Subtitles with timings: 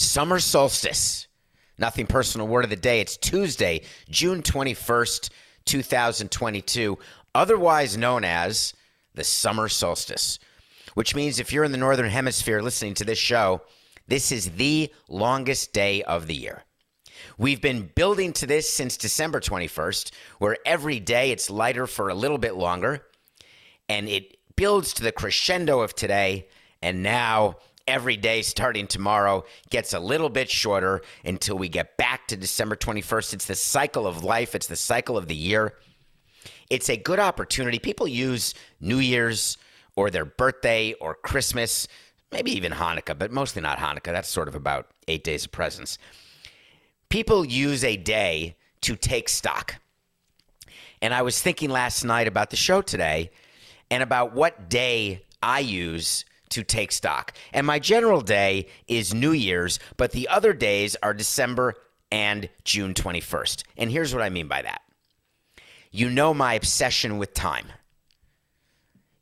[0.00, 1.28] Summer solstice.
[1.76, 3.02] Nothing personal word of the day.
[3.02, 5.28] It's Tuesday, June 21st,
[5.66, 6.98] 2022,
[7.34, 8.72] otherwise known as
[9.14, 10.38] the summer solstice,
[10.94, 13.60] which means if you're in the northern hemisphere listening to this show,
[14.08, 16.64] this is the longest day of the year.
[17.36, 22.14] We've been building to this since December 21st, where every day it's lighter for a
[22.14, 23.04] little bit longer,
[23.86, 26.48] and it builds to the crescendo of today,
[26.80, 32.26] and now every day starting tomorrow gets a little bit shorter until we get back
[32.28, 33.34] to December 21st.
[33.34, 35.74] It's the cycle of life, it's the cycle of the year.
[36.70, 37.78] It's a good opportunity.
[37.78, 39.58] People use New Year's
[39.96, 41.88] or their birthday or Christmas,
[42.30, 44.04] maybe even Hanukkah, but mostly not Hanukkah.
[44.04, 45.98] That's sort of about eight days of presents.
[47.08, 49.76] People use a day to take stock.
[51.02, 53.30] And I was thinking last night about the show today
[53.90, 57.32] and about what day I use to take stock.
[57.52, 61.74] And my general day is New Year's, but the other days are December
[62.12, 63.64] and June 21st.
[63.76, 64.82] And here's what I mean by that
[65.92, 67.66] you know my obsession with time.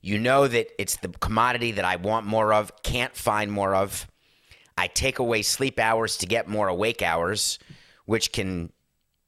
[0.00, 4.06] You know that it's the commodity that I want more of, can't find more of.
[4.76, 7.58] I take away sleep hours to get more awake hours,
[8.04, 8.70] which can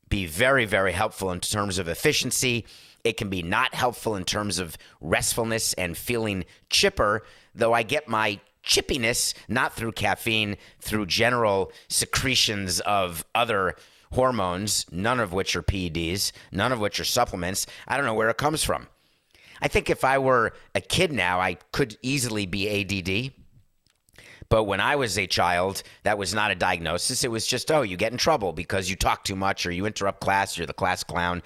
[0.09, 2.66] be very, very helpful in terms of efficiency.
[3.03, 7.22] It can be not helpful in terms of restfulness and feeling chipper,
[7.55, 13.77] though I get my chippiness not through caffeine, through general secretions of other
[14.12, 17.66] hormones, none of which are PEDs, none of which are supplements.
[17.87, 18.89] I don't know where it comes from.
[19.62, 23.33] I think if I were a kid now, I could easily be ADD.
[24.49, 27.22] But when I was a child, that was not a diagnosis.
[27.22, 29.87] It was just, oh, you get in trouble because you talk too much or you
[29.87, 31.43] interrupt class, you're the class clown.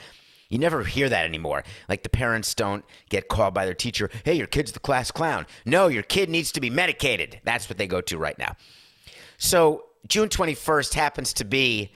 [0.54, 1.64] You never hear that anymore.
[1.88, 5.46] Like the parents don't get called by their teacher, hey, your kid's the class clown.
[5.66, 7.40] No, your kid needs to be medicated.
[7.42, 8.54] That's what they go to right now.
[9.36, 11.90] So June 21st happens to be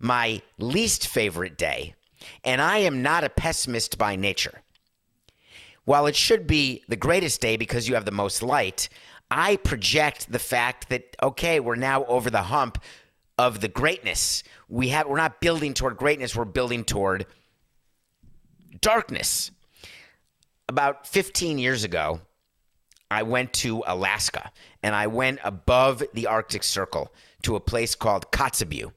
[0.00, 1.94] my least favorite day,
[2.42, 4.60] and I am not a pessimist by nature.
[5.84, 8.88] While it should be the greatest day because you have the most light,
[9.30, 12.82] I project the fact that okay, we're now over the hump
[13.38, 14.42] of the greatness.
[14.68, 17.26] We have we're not building toward greatness, we're building toward
[18.80, 19.50] darkness.
[20.68, 22.20] About 15 years ago,
[23.10, 24.52] I went to Alaska
[24.82, 28.92] and I went above the Arctic Circle to a place called Kotzebue.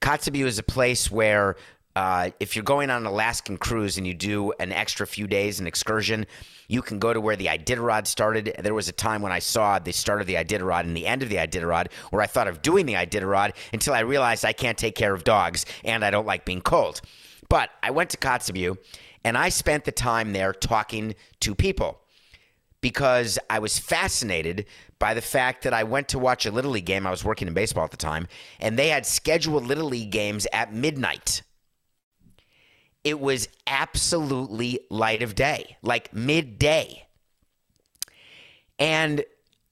[0.00, 1.56] Kotzebue is a place where
[1.96, 5.58] uh, if you're going on an Alaskan cruise and you do an extra few days,
[5.60, 6.26] an excursion,
[6.68, 8.54] you can go to where the Iditarod started.
[8.58, 11.22] There was a time when I saw the start of the Iditarod and the end
[11.22, 14.76] of the Iditarod where I thought of doing the Iditarod until I realized I can't
[14.76, 17.00] take care of dogs and I don't like being cold.
[17.48, 18.76] But I went to Kotzebue
[19.26, 21.98] and I spent the time there talking to people
[22.80, 24.66] because I was fascinated
[25.00, 27.08] by the fact that I went to watch a Little League game.
[27.08, 28.28] I was working in baseball at the time,
[28.60, 31.42] and they had scheduled Little League games at midnight.
[33.02, 37.08] It was absolutely light of day, like midday.
[38.78, 39.24] And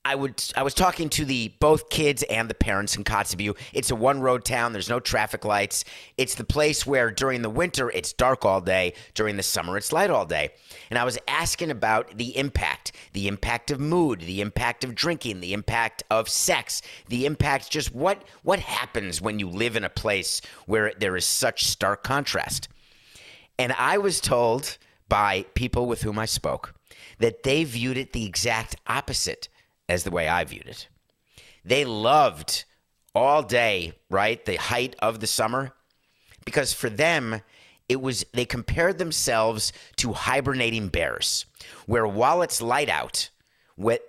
[0.07, 3.57] I would I was talking to the both kids and the parents in Kotzebue.
[3.73, 4.73] It's a one road town.
[4.73, 5.85] There's no traffic lights.
[6.19, 8.93] It's the place where during the winter it's dark all day.
[9.15, 10.51] During the summer it's light all day.
[10.91, 15.41] And I was asking about the impact, the impact of mood, the impact of drinking,
[15.41, 19.91] the impact of sex, the impact just what what happens when you live in a
[19.91, 22.69] place where there is such stark contrast.
[23.59, 24.77] And I was told
[25.09, 26.75] by people with whom I spoke
[27.21, 29.49] that they viewed it the exact opposite
[29.89, 30.89] as the way I viewed it.
[31.65, 32.65] They loved
[33.15, 34.45] all day, right?
[34.45, 35.73] The height of the summer.
[36.45, 37.41] Because for them,
[37.89, 41.47] it was, they compared themselves to hibernating bears,
[41.87, 43.31] where while it's light out,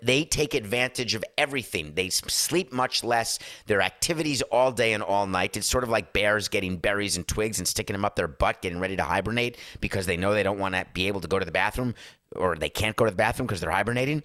[0.01, 1.94] they take advantage of everything.
[1.95, 3.39] They sleep much less.
[3.66, 5.57] Their activities all day and all night.
[5.57, 8.62] It's sort of like bears getting berries and twigs and sticking them up their butt,
[8.62, 11.39] getting ready to hibernate because they know they don't want to be able to go
[11.39, 11.95] to the bathroom
[12.36, 14.21] or they can't go to the bathroom because they're hibernating.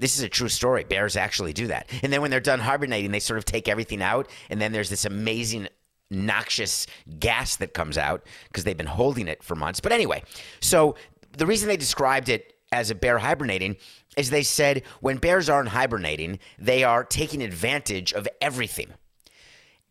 [0.00, 0.84] This is a true story.
[0.84, 1.88] Bears actually do that.
[2.02, 4.28] And then when they're done hibernating, they sort of take everything out.
[4.48, 5.68] And then there's this amazing,
[6.10, 6.86] noxious
[7.18, 9.80] gas that comes out because they've been holding it for months.
[9.80, 10.22] But anyway,
[10.60, 10.96] so
[11.36, 13.76] the reason they described it as a bear hibernating
[14.16, 18.94] is they said when bears aren't hibernating, they are taking advantage of everything.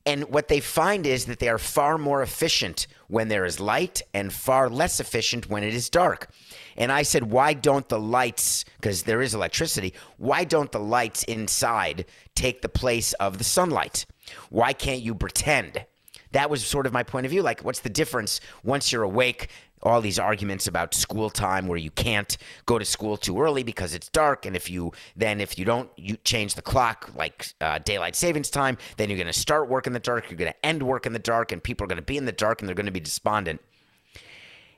[0.10, 4.02] And what they find is that they are far more efficient when there is light
[4.12, 6.32] and far less efficient when it is dark.
[6.76, 11.24] And I said, why don't the lights, because there is electricity, why don't the lights
[11.26, 14.08] inside take the place of the sunlight?
[14.50, 15.86] Why can't you pretend?
[16.32, 17.44] That was sort of my point of view.
[17.44, 19.50] Like, what's the difference once you're awake?
[19.84, 23.94] All these arguments about school time where you can't go to school too early because
[23.94, 27.80] it's dark and if you then if you don't you change the clock like uh,
[27.80, 30.66] daylight savings time then you're going to start work in the dark you're going to
[30.66, 32.68] end work in the dark and people are going to be in the dark and
[32.68, 33.62] they're going to be despondent.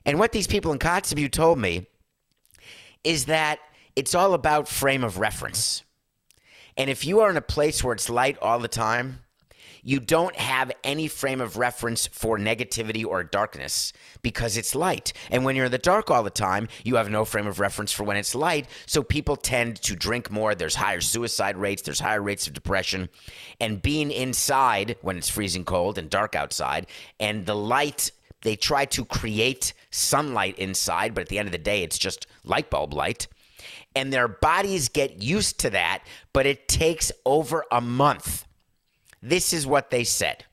[0.04, 1.86] And what these people in Kotzebue told me
[3.04, 3.58] is that
[3.94, 5.84] it's all about frame of reference.
[6.76, 9.21] And if you are in a place where it's light all the time
[9.82, 13.92] you don't have any frame of reference for negativity or darkness
[14.22, 15.12] because it's light.
[15.30, 17.90] And when you're in the dark all the time, you have no frame of reference
[17.90, 18.68] for when it's light.
[18.86, 20.54] So people tend to drink more.
[20.54, 23.08] There's higher suicide rates, there's higher rates of depression.
[23.60, 26.86] And being inside when it's freezing cold and dark outside,
[27.18, 28.12] and the light,
[28.42, 32.26] they try to create sunlight inside, but at the end of the day, it's just
[32.44, 33.26] light bulb light.
[33.94, 38.46] And their bodies get used to that, but it takes over a month
[39.22, 40.44] this is what they said.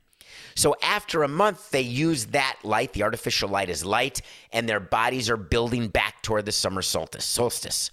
[0.55, 4.21] So after a month, they use that light, the artificial light is light,
[4.51, 7.91] and their bodies are building back toward the summer solstice.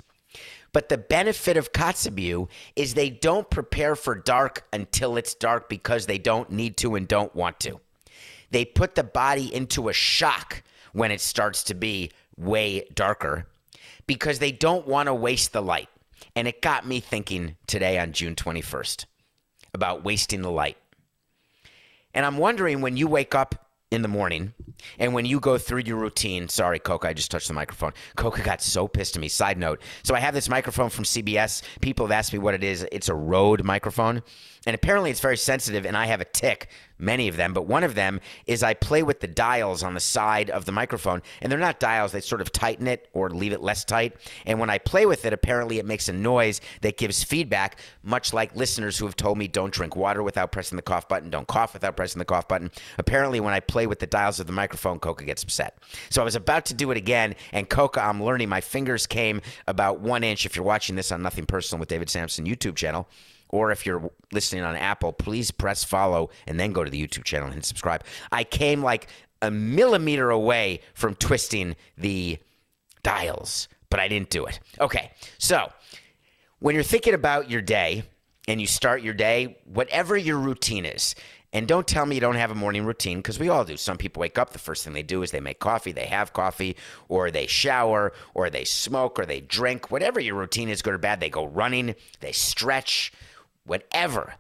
[0.72, 6.06] But the benefit of Kotzebue is they don't prepare for dark until it's dark because
[6.06, 7.80] they don't need to and don't want to.
[8.50, 10.62] They put the body into a shock
[10.92, 13.46] when it starts to be way darker
[14.06, 15.88] because they don't want to waste the light.
[16.34, 19.06] And it got me thinking today on June 21st
[19.76, 20.76] about wasting the light.
[22.12, 24.52] And I'm wondering when you wake up in the morning
[24.98, 27.92] and when you go through your routine, sorry, Coca, I just touched the microphone.
[28.16, 29.28] Coca got so pissed at me.
[29.28, 29.80] Side note.
[30.02, 31.62] So I have this microphone from CBS.
[31.80, 32.86] People have asked me what it is.
[32.90, 34.22] It's a Rode microphone.
[34.66, 36.68] And apparently it's very sensitive, and I have a tick,
[36.98, 40.00] many of them, but one of them is I play with the dials on the
[40.00, 43.52] side of the microphone, and they're not dials, they sort of tighten it or leave
[43.52, 44.16] it less tight.
[44.44, 48.32] And when I play with it, apparently it makes a noise that gives feedback, much
[48.32, 51.46] like listeners who have told me don't drink water without pressing the cough button, don't
[51.46, 52.70] cough without pressing the cough button.
[52.98, 55.78] Apparently, when I play with the dials of the microphone, Coca gets upset.
[56.10, 59.42] So I was about to do it again, and Coca, I'm learning my fingers came
[59.68, 60.44] about one inch.
[60.44, 63.08] If you're watching this on Nothing Personal with David Samson YouTube channel,
[63.48, 67.24] or if you're listening on Apple, please press follow and then go to the YouTube
[67.24, 68.04] channel and subscribe.
[68.32, 69.08] I came like
[69.42, 72.38] a millimeter away from twisting the
[73.02, 74.60] dials, but I didn't do it.
[74.80, 75.70] Okay, so
[76.58, 78.02] when you're thinking about your day
[78.48, 81.14] and you start your day, whatever your routine is,
[81.52, 83.76] and don't tell me you don't have a morning routine because we all do.
[83.76, 86.32] Some people wake up, the first thing they do is they make coffee, they have
[86.32, 86.76] coffee,
[87.08, 89.90] or they shower, or they smoke, or they drink.
[89.90, 93.12] Whatever your routine is, good or bad, they go running, they stretch,
[93.66, 94.34] whatever.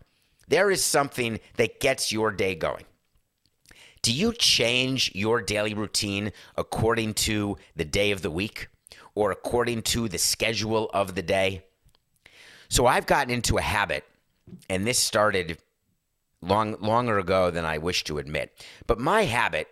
[0.48, 2.84] There is something that gets your day going.
[4.02, 8.68] Do you change your daily routine according to the day of the week
[9.14, 11.64] or according to the schedule of the day?
[12.68, 14.04] So I've gotten into a habit,
[14.68, 15.58] and this started
[16.40, 18.64] long longer ago than I wish to admit.
[18.86, 19.68] But my habit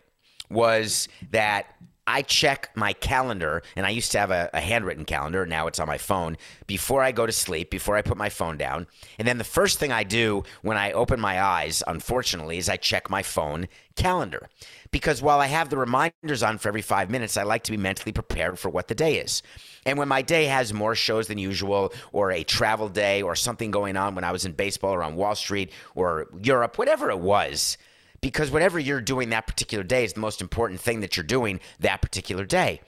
[0.50, 1.66] was that
[2.06, 5.46] I check my calendar, and I used to have a, a, handwritten calendar.
[5.46, 8.58] Now it's on my phone before I go to sleep, before I put my phone
[8.58, 8.86] down.
[9.18, 12.76] And then the first thing I do when I open my eyes, unfortunately, is I
[12.76, 14.48] check my phone calendar.
[14.90, 17.78] Because while I have the reminders on for every five minutes, I like to be
[17.78, 19.42] mentally prepared for what the day is.
[19.86, 23.70] And when my day has more shows than usual, or a travel day, or something
[23.70, 27.18] going on when I was in baseball or on Wall Street or Europe, whatever it
[27.18, 27.78] was,
[28.24, 31.60] because whatever you're doing that particular day is the most important thing that you're doing
[31.80, 32.80] that particular day.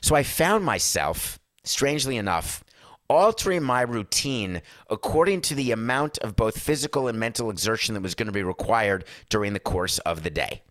[0.00, 2.62] So I found myself, strangely enough,
[3.08, 8.14] altering my routine according to the amount of both physical and mental exertion that was
[8.14, 10.62] going to be required during the course of the day.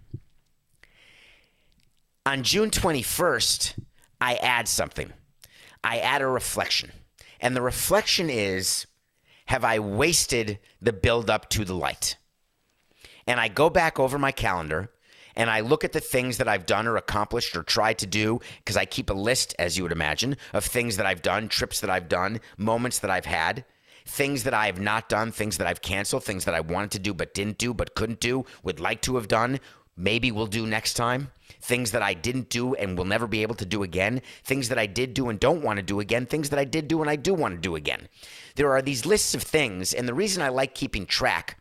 [2.26, 3.84] On June 21st,
[4.22, 5.12] I add something.
[5.84, 6.94] I add a reflection.
[7.42, 8.88] And the reflection is
[9.48, 12.16] have I wasted the build up to the light?
[13.30, 14.90] And I go back over my calendar
[15.36, 18.40] and I look at the things that I've done or accomplished or tried to do,
[18.58, 21.80] because I keep a list, as you would imagine, of things that I've done, trips
[21.82, 23.66] that I've done, moments that I've had,
[24.04, 27.00] things that I have not done, things that I've canceled, things that I wanted to
[27.00, 29.60] do but didn't do, but couldn't do, would like to have done,
[29.96, 31.30] maybe will do next time,
[31.62, 34.80] things that I didn't do and will never be able to do again, things that
[34.80, 37.10] I did do and don't want to do again, things that I did do and
[37.10, 38.10] I do want to do again.
[38.56, 41.58] There are these lists of things, and the reason I like keeping track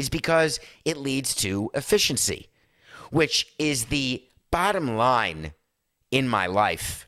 [0.00, 2.48] is because it leads to efficiency,
[3.10, 5.52] which is the bottom line
[6.10, 7.06] in my life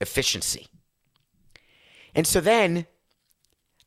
[0.00, 0.66] efficiency.
[2.14, 2.86] And so then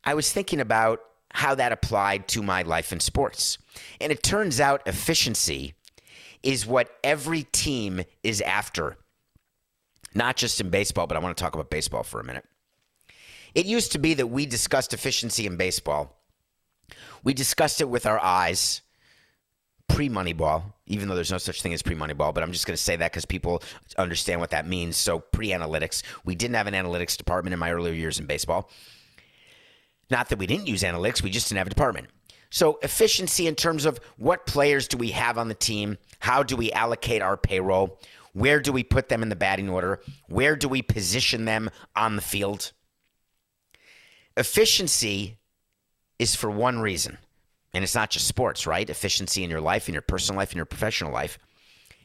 [0.03, 1.00] I was thinking about
[1.32, 3.58] how that applied to my life in sports.
[4.00, 5.74] And it turns out efficiency
[6.44, 8.98] is what every team is after,
[10.13, 12.46] not just in baseball, but I want to talk about baseball for a minute.
[13.56, 16.17] It used to be that we discussed efficiency in baseball.
[17.24, 18.82] We discussed it with our eyes
[19.88, 22.75] pre Moneyball, even though there's no such thing as pre Moneyball, but I'm just going
[22.75, 23.63] to say that because people
[23.98, 24.96] understand what that means.
[24.98, 26.03] So, pre analytics.
[26.24, 28.70] We didn't have an analytics department in my earlier years in baseball.
[30.10, 32.08] Not that we didn't use analytics, we just didn't have a department.
[32.50, 35.98] So, efficiency in terms of what players do we have on the team?
[36.20, 38.00] How do we allocate our payroll?
[38.34, 40.00] Where do we put them in the batting order?
[40.27, 42.72] Where do we position them on the field?
[44.38, 45.39] Efficiency
[46.20, 47.18] is for one reason,
[47.74, 48.90] and it's not just sports, right?
[48.90, 51.38] Efficiency in your life, in your personal life, in your professional life.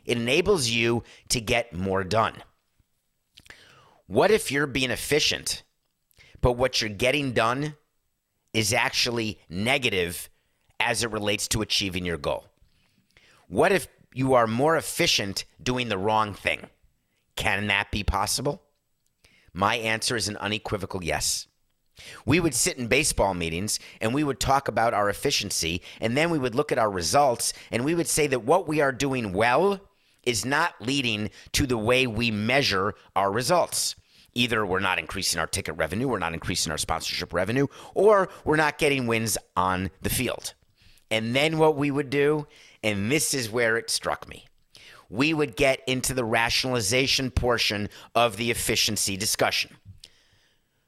[0.04, 2.42] It enables you to get more done.
[4.06, 5.62] What if you're being efficient,
[6.40, 7.76] but what you're getting done
[8.52, 10.28] is actually negative
[10.80, 12.46] as it relates to achieving your goal?
[13.48, 16.66] What if you are more efficient doing the wrong thing?
[17.36, 18.62] Can that be possible?
[19.54, 21.46] My answer is an unequivocal yes.
[22.24, 26.30] We would sit in baseball meetings and we would talk about our efficiency, and then
[26.30, 29.32] we would look at our results and we would say that what we are doing
[29.32, 29.80] well
[30.24, 33.96] is not leading to the way we measure our results.
[34.34, 38.56] Either we're not increasing our ticket revenue, we're not increasing our sponsorship revenue, or we're
[38.56, 40.54] not getting wins on the field.
[41.10, 42.46] And then what we would do,
[42.82, 44.46] and this is where it struck me,
[45.10, 49.76] we would get into the rationalization portion of the efficiency discussion.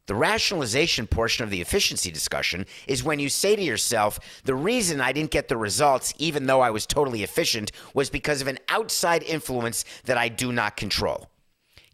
[0.07, 5.01] The rationalization portion of the efficiency discussion is when you say to yourself, the reason
[5.01, 8.59] I didn't get the results, even though I was totally efficient, was because of an
[8.69, 11.31] outside influence that I do not control.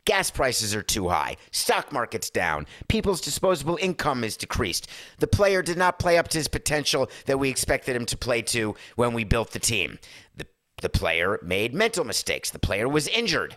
[0.07, 1.37] Gas prices are too high.
[1.53, 2.67] Stock market's down.
[2.89, 4.89] People's disposable income is decreased.
[5.19, 8.43] The player did not play up to his potential that we expected him to play
[8.43, 10.01] to when we built the team.
[10.37, 10.47] The,
[10.83, 12.51] the player made mental mistakes.
[12.51, 13.57] The player was injured.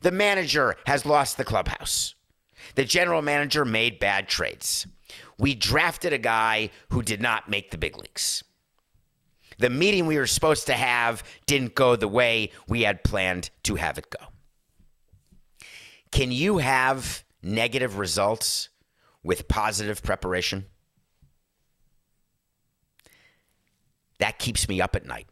[0.00, 2.16] The manager has lost the clubhouse.
[2.74, 4.86] The general manager made bad trades.
[5.38, 8.44] We drafted a guy who did not make the big leagues.
[9.58, 13.76] The meeting we were supposed to have didn't go the way we had planned to
[13.76, 14.26] have it go.
[16.10, 18.68] Can you have negative results
[19.22, 20.66] with positive preparation?
[24.18, 25.28] That keeps me up at night.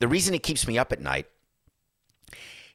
[0.00, 1.26] The reason it keeps me up at night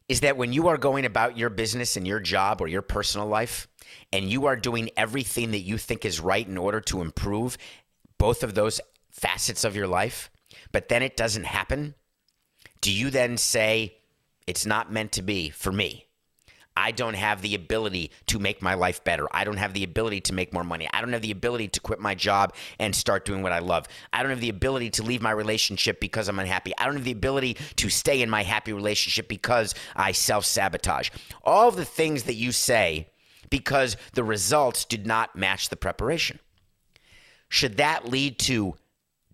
[0.10, 3.28] is that when you are going about your business and your job or your personal
[3.28, 3.68] life
[4.12, 7.58] and you are doing everything that you think is right in order to improve
[8.18, 10.32] both of those facets of your life,
[10.72, 11.94] but then it doesn't happen,
[12.82, 13.96] do you then say,
[14.48, 16.09] it's not meant to be for me?
[16.76, 19.28] I don't have the ability to make my life better.
[19.32, 20.88] I don't have the ability to make more money.
[20.94, 23.88] I don't have the ability to quit my job and start doing what I love.
[24.14, 26.74] I don't have the ability to leave my relationship because I'm unhappy.
[26.78, 31.10] I don't have the ability to stay in my happy relationship because I self sabotage.
[31.44, 33.08] All the things that you say
[33.50, 36.40] because the results did not match the preparation.
[37.50, 38.76] Should that lead to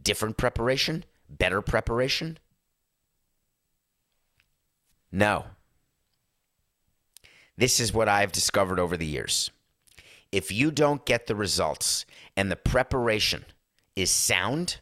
[0.01, 2.37] different preparation, better preparation?
[5.11, 5.45] No.
[7.57, 9.51] This is what I've discovered over the years.
[10.31, 13.45] If you don't get the results and the preparation
[13.95, 14.81] is sound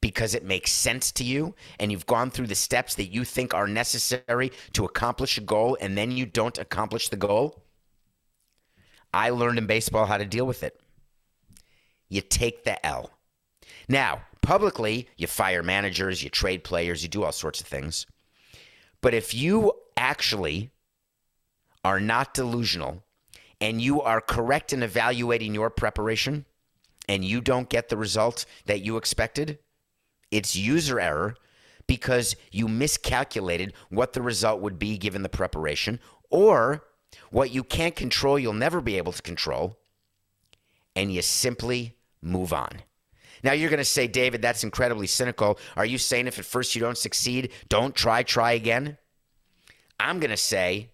[0.00, 3.52] because it makes sense to you and you've gone through the steps that you think
[3.52, 7.64] are necessary to accomplish a goal and then you don't accomplish the goal,
[9.12, 10.80] I learned in baseball how to deal with it.
[12.08, 13.10] You take the L.
[13.88, 18.06] Now, publicly, you fire managers, you trade players, you do all sorts of things.
[19.00, 20.70] But if you actually
[21.84, 23.02] are not delusional
[23.60, 26.44] and you are correct in evaluating your preparation
[27.08, 29.58] and you don't get the result that you expected,
[30.30, 31.36] it's user error
[31.86, 35.98] because you miscalculated what the result would be given the preparation
[36.30, 36.84] or
[37.30, 39.78] what you can't control, you'll never be able to control,
[40.94, 42.68] and you simply move on.
[43.42, 45.58] Now you're going to say, David, that's incredibly cynical.
[45.76, 48.98] Are you saying if at first you don't succeed, don't try, try again?
[50.00, 50.90] I'm going to say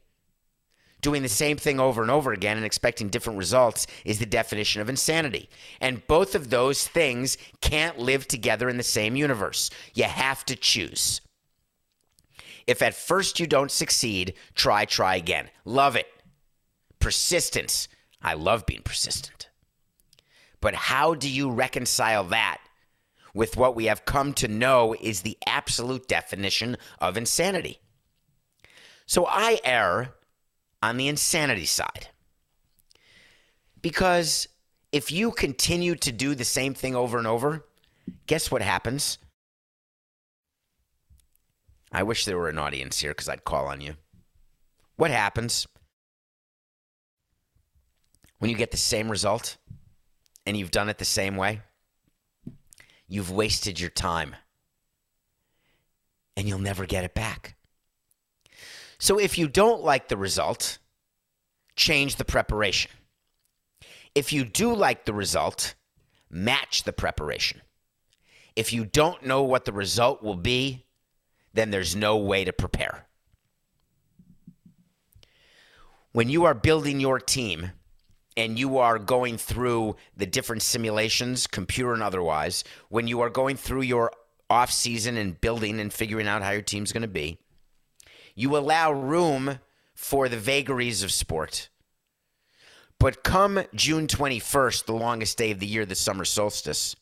[1.04, 4.80] doing the same thing over and over again and expecting different results is the definition
[4.80, 5.50] of insanity.
[5.78, 9.68] And both of those things can't live together in the same universe.
[9.92, 11.20] You have to choose.
[12.66, 15.50] If at first you don't succeed, try, try again.
[15.66, 16.06] Love it.
[17.00, 17.86] Persistence.
[18.22, 19.50] I love being persistent.
[20.62, 22.62] But how do you reconcile that
[23.34, 27.80] with what we have come to know is the absolute definition of insanity?
[29.04, 30.14] So I err
[30.84, 32.08] on the insanity side.
[33.80, 34.48] Because
[34.92, 37.64] if you continue to do the same thing over and over,
[38.26, 39.18] guess what happens?
[41.90, 43.94] I wish there were an audience here because I'd call on you.
[44.96, 45.66] What happens
[48.38, 49.56] when you get the same result
[50.44, 51.62] and you've done it the same way?
[53.08, 54.36] You've wasted your time
[56.36, 57.56] and you'll never get it back.
[58.98, 60.78] So if you don't like the result,
[61.76, 62.90] change the preparation.
[64.14, 65.74] If you do like the result,
[66.30, 67.60] match the preparation.
[68.54, 70.86] If you don't know what the result will be,
[71.52, 73.06] then there's no way to prepare.
[76.12, 77.72] When you are building your team
[78.36, 83.56] and you are going through the different simulations, computer and otherwise, when you are going
[83.56, 84.12] through your
[84.48, 87.38] off season and building and figuring out how your team's going to be,
[88.34, 89.58] you allow room
[89.94, 91.68] for the vagaries of sport.
[92.98, 96.96] But come June 21st, the longest day of the year, the summer solstice,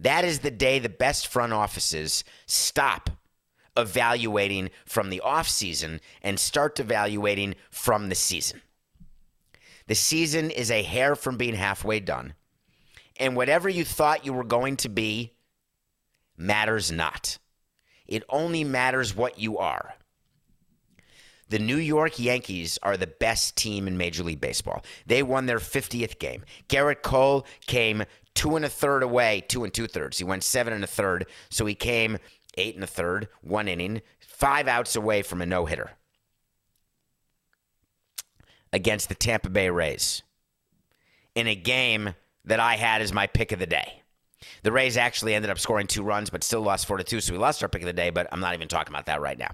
[0.00, 3.10] that is the day the best front offices stop
[3.76, 8.60] evaluating from the off season and start evaluating from the season.
[9.86, 12.34] The season is a hair from being halfway done.
[13.18, 15.32] And whatever you thought you were going to be
[16.36, 17.38] matters not.
[18.06, 19.94] It only matters what you are.
[21.50, 24.84] The New York Yankees are the best team in Major League Baseball.
[25.06, 26.44] They won their 50th game.
[26.68, 28.04] Gerrit Cole came
[28.34, 30.18] two and a third away, two and two thirds.
[30.18, 32.18] He went seven and a third, so he came
[32.56, 35.90] eight and a third, one inning, five outs away from a no hitter
[38.72, 40.22] against the Tampa Bay Rays
[41.34, 42.14] in a game
[42.44, 44.02] that I had as my pick of the day.
[44.62, 47.32] The Rays actually ended up scoring two runs, but still lost four to two, so
[47.32, 48.10] we lost our pick of the day.
[48.10, 49.50] But I'm not even talking about that right now.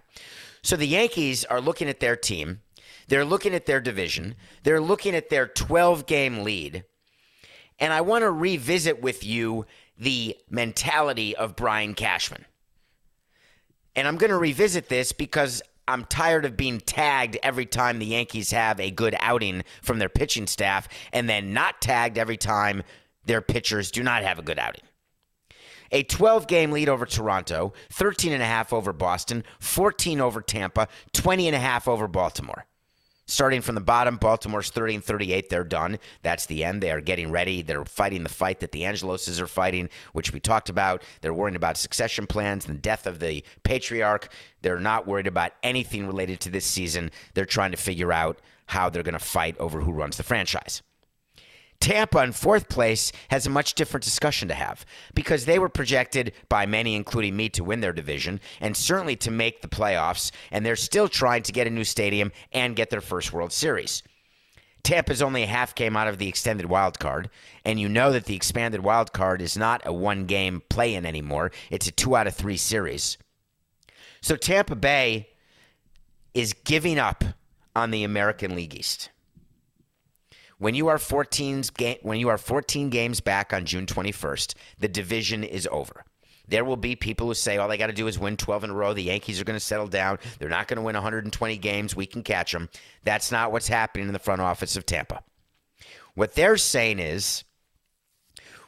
[0.67, 2.61] So the Yankees are looking at their team.
[3.07, 4.35] They're looking at their division.
[4.65, 6.83] They're looking at their 12 game lead.
[7.79, 9.65] And I want to revisit with you
[9.97, 12.47] the mentality of Brian Cashman.
[13.95, 18.07] And I'm going to revisit this because I'm tired of being tagged every time the
[18.07, 22.83] Yankees have a good outing from their pitching staff and then not tagged every time
[23.25, 24.83] their pitchers do not have a good outing.
[25.93, 30.89] A 12 game lead over Toronto, 13 and a half over Boston, 14 over Tampa,
[31.13, 32.67] 20 and a half over Baltimore.
[33.29, 35.49] Starting from the bottom, Baltimore's 30 and 38.
[35.49, 35.99] They're done.
[36.23, 36.81] That's the end.
[36.81, 37.61] They are getting ready.
[37.61, 41.03] They're fighting the fight that the Angeloses are fighting, which we talked about.
[41.21, 44.29] They're worrying about succession plans and the death of the patriarch.
[44.63, 47.11] They're not worried about anything related to this season.
[47.35, 50.83] They're trying to figure out how they're going to fight over who runs the franchise.
[51.81, 54.85] Tampa in fourth place has a much different discussion to have
[55.15, 59.31] because they were projected by many, including me, to win their division and certainly to
[59.31, 63.01] make the playoffs, and they're still trying to get a new stadium and get their
[63.01, 64.03] first World Series.
[64.83, 67.29] Tampa's only a half game out of the extended wild card,
[67.65, 71.05] and you know that the expanded wild card is not a one game play in
[71.05, 71.51] anymore.
[71.71, 73.19] It's a two out of three series.
[74.21, 75.29] So Tampa Bay
[76.35, 77.25] is giving up
[77.75, 79.11] on the American League East.
[80.59, 84.89] When you are 14 ga- when you are 14 games back on June 21st, the
[84.89, 86.05] division is over.
[86.49, 88.71] There will be people who say all they got to do is win 12 in
[88.71, 88.93] a row.
[88.93, 90.19] The Yankees are going to settle down.
[90.39, 91.97] They're not going to win 120 games.
[91.97, 92.69] We can catch them.
[93.05, 95.23] That's not what's happening in the front office of Tampa.
[96.15, 97.45] What they're saying is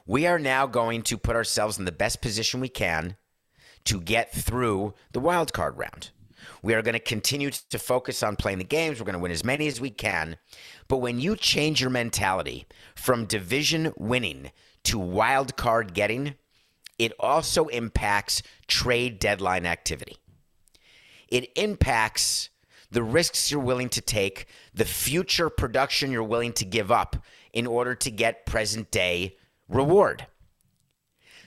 [0.07, 3.17] we are now going to put ourselves in the best position we can
[3.85, 6.11] to get through the wild card round.
[6.63, 8.99] We are going to continue to focus on playing the games.
[8.99, 10.37] We're going to win as many as we can.
[10.89, 14.51] But when you change your mentality from division winning
[14.85, 16.35] to wild card getting,
[16.99, 20.17] it also impacts trade deadline activity.
[21.29, 22.49] It impacts
[22.91, 27.17] the risks you're willing to take, the future production you're willing to give up
[27.53, 29.37] in order to get present day
[29.69, 30.27] reward.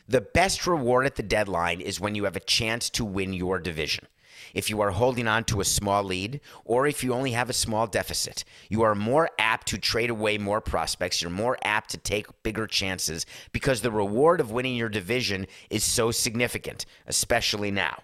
[0.08, 3.60] The best reward at the deadline is when you have a chance to win your
[3.60, 4.08] division.
[4.54, 7.54] If you are holding on to a small lead or if you only have a
[7.54, 8.44] small deficit.
[8.70, 11.22] You are more apt to trade away more prospects.
[11.22, 15.84] You're more apt to take bigger chances because the reward of winning your division is
[15.84, 18.00] so significant, especially now.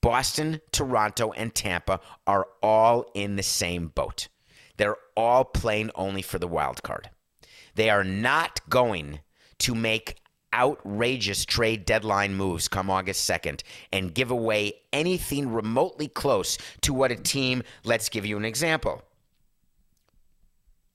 [0.00, 4.28] Boston, Toronto, and Tampa are all in the same boat.
[4.76, 7.10] They're all playing only for the wild card.
[7.74, 9.20] They are not going
[9.58, 10.16] to make
[10.56, 17.12] outrageous trade deadline moves come August 2nd and give away anything remotely close to what
[17.12, 19.02] a team, let's give you an example.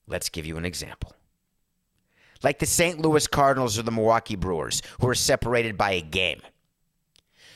[0.07, 1.13] Let's give you an example.
[2.43, 2.99] Like the St.
[2.99, 6.41] Louis Cardinals or the Milwaukee Brewers, who are separated by a game.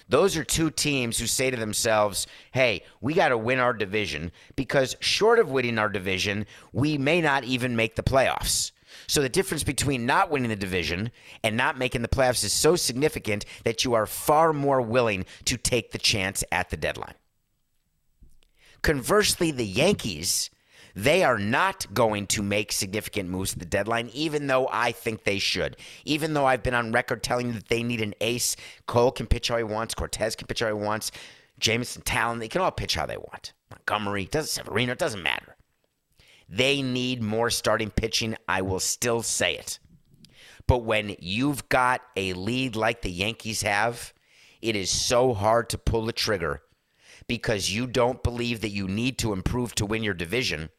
[0.07, 4.31] Those are two teams who say to themselves, hey, we got to win our division
[4.55, 8.71] because short of winning our division, we may not even make the playoffs.
[9.07, 11.11] So the difference between not winning the division
[11.43, 15.57] and not making the playoffs is so significant that you are far more willing to
[15.57, 17.15] take the chance at the deadline.
[18.81, 20.51] Conversely, the Yankees,
[20.95, 25.23] they are not going to make significant moves at the deadline, even though I think
[25.23, 25.75] they should.
[26.05, 28.55] Even though I've been on record telling you that they need an ace.
[28.85, 31.11] Cole can pitch how he wants, Cortes can pitch how he wants,
[31.59, 33.53] Jameson Taillon, they can all pitch how they want.
[33.69, 35.54] Montgomery, doesn't Severino, it doesn't matter.
[36.47, 38.35] They need more starting pitching.
[38.47, 39.79] I will still say it.
[40.67, 44.13] But when you've got a lead like the Yankees have,
[44.61, 46.61] it is so hard to pull the trigger
[47.27, 50.69] because you don't believe that you need to improve to win your division.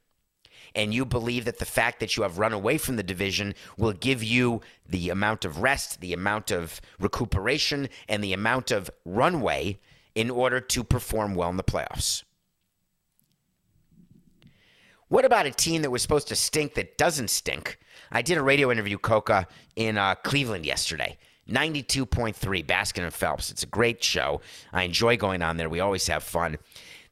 [0.75, 3.93] And you believe that the fact that you have run away from the division will
[3.93, 9.79] give you the amount of rest, the amount of recuperation, and the amount of runway
[10.15, 12.25] in order to perform well in the playoffs.
[15.09, 17.79] What about a team that was supposed to stink that doesn't stink?
[18.11, 21.17] I did a radio interview, Coca, in uh, Cleveland yesterday.
[21.49, 23.53] 92.3, Baskin and Phelps.
[23.53, 24.41] It's a great show.
[24.73, 25.69] I enjoy going on there.
[25.69, 26.59] We always have fun.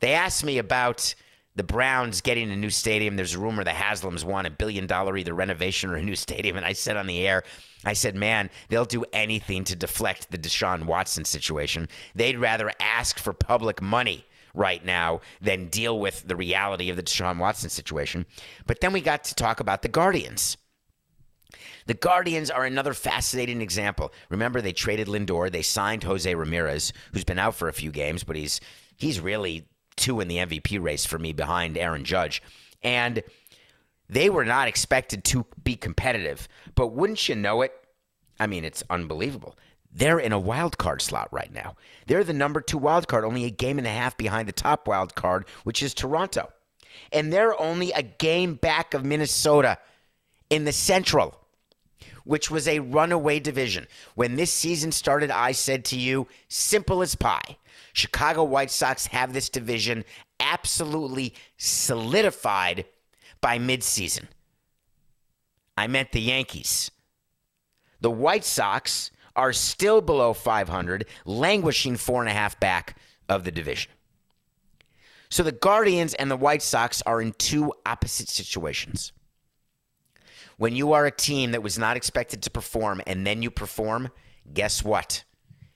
[0.00, 1.14] They asked me about
[1.54, 3.14] the Browns getting a new stadium.
[3.14, 6.56] There's a rumor the Haslams want a billion dollar either renovation or a new stadium.
[6.56, 7.44] And I said on the air,
[7.84, 11.88] I said, man, they'll do anything to deflect the Deshaun Watson situation.
[12.16, 17.02] They'd rather ask for public money right now than deal with the reality of the
[17.02, 18.24] Deshaun Watson situation.
[18.66, 20.56] But then we got to talk about the Guardians.
[21.86, 24.12] The Guardians are another fascinating example.
[24.30, 25.52] Remember, they traded Lindor.
[25.52, 28.60] They signed Jose Ramirez, who's been out for a few games, but he's
[28.96, 32.42] he's really two in the MVP race for me behind Aaron Judge.
[32.82, 33.22] And
[34.08, 36.48] they were not expected to be competitive.
[36.74, 37.72] But wouldn't you know it?
[38.40, 39.56] I mean, it's unbelievable.
[39.94, 41.76] They're in a wild card slot right now.
[42.06, 44.88] They're the number two wild card, only a game and a half behind the top
[44.88, 46.52] wild card, which is Toronto.
[47.12, 49.78] And they're only a game back of Minnesota
[50.50, 51.40] in the Central,
[52.24, 53.86] which was a runaway division.
[54.16, 57.56] When this season started, I said to you, simple as pie.
[57.92, 60.04] Chicago White Sox have this division
[60.40, 62.84] absolutely solidified
[63.40, 64.24] by midseason.
[65.76, 66.90] I meant the Yankees.
[68.00, 72.96] The White Sox are still below 500, languishing four and a half back
[73.28, 73.90] of the division.
[75.28, 79.12] So the Guardians and the White Sox are in two opposite situations.
[80.56, 84.10] When you are a team that was not expected to perform and then you perform,
[84.52, 85.24] guess what?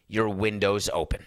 [0.07, 1.25] Your window's open.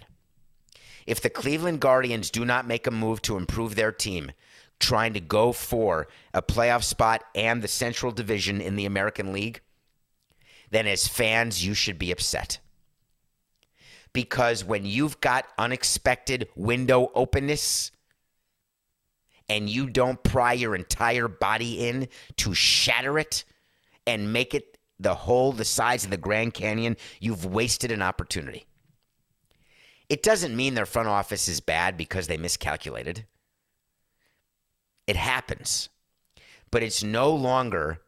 [1.06, 4.32] If the Cleveland Guardians do not make a move to improve their team,
[4.80, 9.62] trying to go for a playoff spot and the Central Division in the American League,
[10.72, 12.60] then as fans, you should be upset.
[14.14, 17.92] Because when you've got unexpected window openness
[19.48, 22.08] and you don't pry your entire body in
[22.38, 23.44] to shatter it
[24.08, 28.66] and make it the whole the size of the Grand Canyon, you've wasted an opportunity.
[30.10, 33.26] It doesn't mean their front office is bad because they miscalculated.
[35.08, 35.90] It happens.
[36.70, 38.01] But it's no longer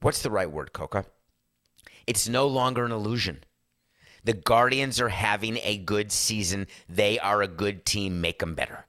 [0.00, 1.04] what's the right word, Coca?
[2.06, 3.44] It's no longer an illusion.
[4.24, 6.66] The Guardians are having a good season.
[6.88, 8.20] They are a good team.
[8.20, 8.86] Make them better.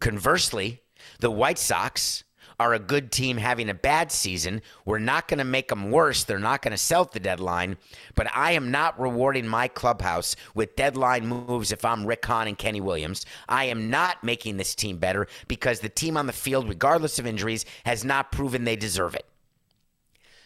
[0.00, 0.82] Conversely,
[1.20, 2.24] the White Sox
[2.58, 4.62] are a good team having a bad season.
[4.84, 6.24] We're not going to make them worse.
[6.24, 7.76] They're not going to sell at the deadline.
[8.14, 12.58] But I am not rewarding my clubhouse with deadline moves if I'm Rick Hahn and
[12.58, 13.26] Kenny Williams.
[13.48, 17.26] I am not making this team better because the team on the field, regardless of
[17.26, 19.26] injuries, has not proven they deserve it.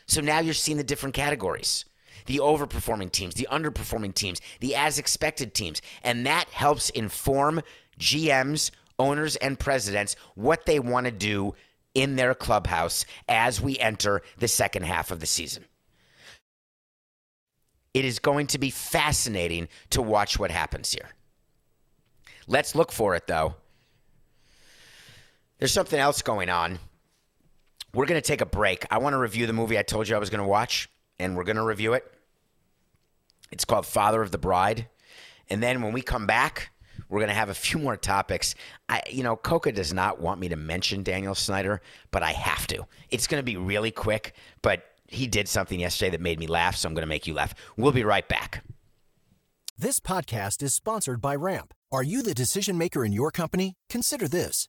[0.06, 1.84] So now you're seeing the different categories
[2.26, 5.80] the overperforming teams, the underperforming teams, the as expected teams.
[6.02, 7.62] And that helps inform
[7.98, 11.54] GMs, owners, and presidents what they want to do
[11.94, 15.64] in their clubhouse as we enter the second half of the season.
[17.94, 21.08] It is going to be fascinating to watch what happens here.
[22.46, 23.54] Let's look for it, though.
[25.58, 26.78] There's something else going on.
[27.94, 28.84] We're going to take a break.
[28.90, 31.36] I want to review the movie I told you I was going to watch, and
[31.36, 32.12] we're going to review it.
[33.50, 34.88] It's called Father of the Bride.
[35.48, 36.70] And then when we come back,
[37.08, 38.54] we're going to have a few more topics.
[38.88, 42.66] I, you know, Coca does not want me to mention Daniel Snyder, but I have
[42.68, 42.86] to.
[43.10, 46.76] It's going to be really quick, but he did something yesterday that made me laugh,
[46.76, 47.54] so I'm going to make you laugh.
[47.76, 48.64] We'll be right back.
[49.78, 51.74] This podcast is sponsored by Ramp.
[51.92, 53.74] Are you the decision maker in your company?
[53.88, 54.68] Consider this.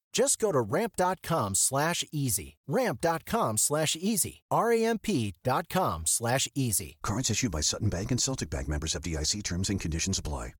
[0.11, 2.57] Just go to ramp.com slash easy.
[2.67, 4.41] Ramp.com slash easy.
[4.51, 6.97] R-A-M-P.com slash easy.
[7.01, 10.53] Cards issued by Sutton Bank and Celtic Bank members FDIC terms and conditions apply.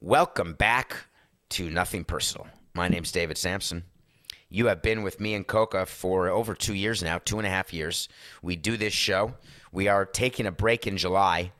[0.00, 1.06] Welcome back
[1.50, 2.46] to Nothing Personal.
[2.74, 3.84] My name's David Samson.
[4.50, 7.50] You have been with me and Coca for over two years now, two and a
[7.50, 8.08] half years.
[8.42, 9.34] We do this show.
[9.72, 11.52] We are taking a break in July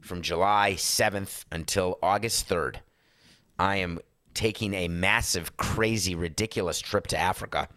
[0.00, 2.76] from July 7th until August 3rd.
[3.58, 4.00] I am
[4.34, 7.68] taking a massive, crazy, ridiculous trip to Africa.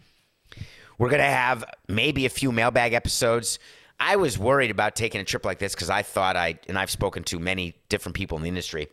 [0.97, 3.59] We're going to have maybe a few mailbag episodes.
[3.99, 6.91] I was worried about taking a trip like this because I thought I, and I've
[6.91, 8.89] spoken to many different people in the industry.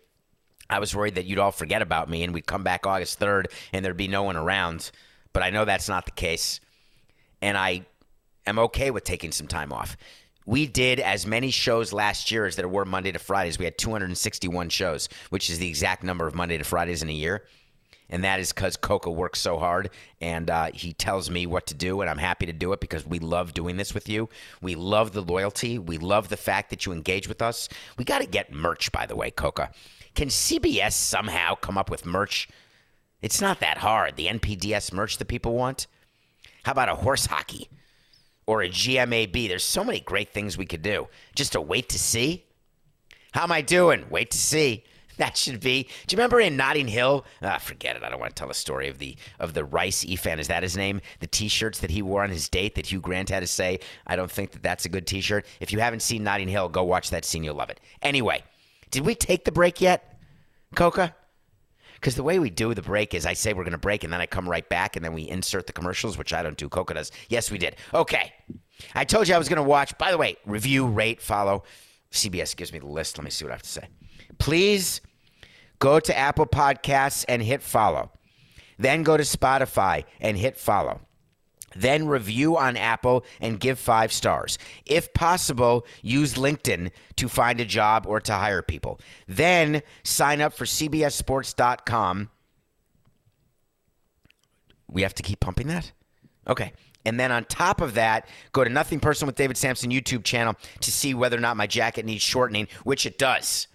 [0.68, 3.46] I was worried that you'd all forget about me and we'd come back August 3rd
[3.72, 4.90] and there'd be no one around.
[5.32, 6.60] But I know that's not the case.
[7.42, 7.86] And I
[8.46, 9.96] am okay with taking some time off.
[10.50, 13.56] We did as many shows last year as there were Monday to Fridays.
[13.56, 17.12] We had 261 shows, which is the exact number of Monday to Fridays in a
[17.12, 17.44] year.
[18.08, 21.74] And that is because Coca works so hard and uh, he tells me what to
[21.74, 24.28] do, and I'm happy to do it because we love doing this with you.
[24.60, 25.78] We love the loyalty.
[25.78, 27.68] We love the fact that you engage with us.
[27.96, 29.70] We got to get merch, by the way, Coca.
[30.16, 32.48] Can CBS somehow come up with merch?
[33.22, 34.16] It's not that hard.
[34.16, 35.86] The NPDS merch that people want.
[36.64, 37.68] How about a horse hockey
[38.50, 39.46] or a GMAB?
[39.46, 41.06] There's so many great things we could do.
[41.36, 42.44] Just to wait to see.
[43.30, 44.06] How am I doing?
[44.10, 44.84] Wait to see.
[45.20, 45.82] That should be.
[46.06, 47.26] Do you remember in Notting Hill?
[47.42, 48.02] Ah, forget it.
[48.02, 50.40] I don't want to tell the story of the of the Rice E-fan.
[50.40, 51.02] Is that his name?
[51.18, 53.80] The T-shirts that he wore on his date that Hugh Grant had to say.
[54.06, 55.44] I don't think that that's a good T-shirt.
[55.60, 57.44] If you haven't seen Notting Hill, go watch that scene.
[57.44, 57.80] You'll love it.
[58.00, 58.42] Anyway,
[58.90, 60.18] did we take the break yet,
[60.74, 61.14] Coca?
[62.00, 64.12] Because the way we do the break is I say we're going to break and
[64.12, 66.68] then I come right back and then we insert the commercials, which I don't do.
[66.68, 67.12] Coca does.
[67.28, 67.76] Yes, we did.
[67.92, 68.32] Okay.
[68.94, 69.96] I told you I was going to watch.
[69.98, 71.64] By the way, review, rate, follow.
[72.10, 73.18] CBS gives me the list.
[73.18, 73.88] Let me see what I have to say.
[74.38, 75.02] Please
[75.78, 78.10] go to Apple Podcasts and hit follow.
[78.78, 81.02] Then go to Spotify and hit follow.
[81.74, 84.59] Then review on Apple and give five stars.
[84.87, 89.00] If possible, use LinkedIn to find a job or to hire people.
[89.26, 92.30] Then sign up for CBSSports.com.
[94.88, 95.92] We have to keep pumping that?
[96.48, 96.72] Okay.
[97.04, 100.54] And then on top of that, go to Nothing Personal with David Samson YouTube channel
[100.80, 103.68] to see whether or not my jacket needs shortening, which it does.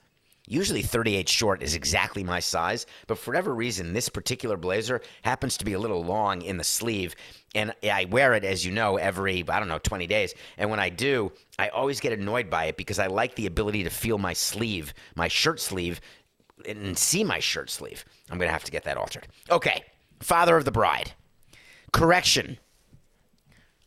[0.47, 5.58] Usually 38 short is exactly my size, but for whatever reason, this particular blazer happens
[5.58, 7.15] to be a little long in the sleeve.
[7.55, 10.36] And I wear it, as you know, every, I don't know, 20 days.
[10.58, 13.84] And when I do, I always get annoyed by it because I like the ability
[13.86, 15.99] to feel my sleeve, my shirt sleeve,
[16.67, 18.05] and see my shirt sleeve.
[18.29, 19.27] I'm going to have to get that altered.
[19.49, 19.84] Okay,
[20.19, 21.13] Father of the Bride.
[21.91, 22.58] Correction.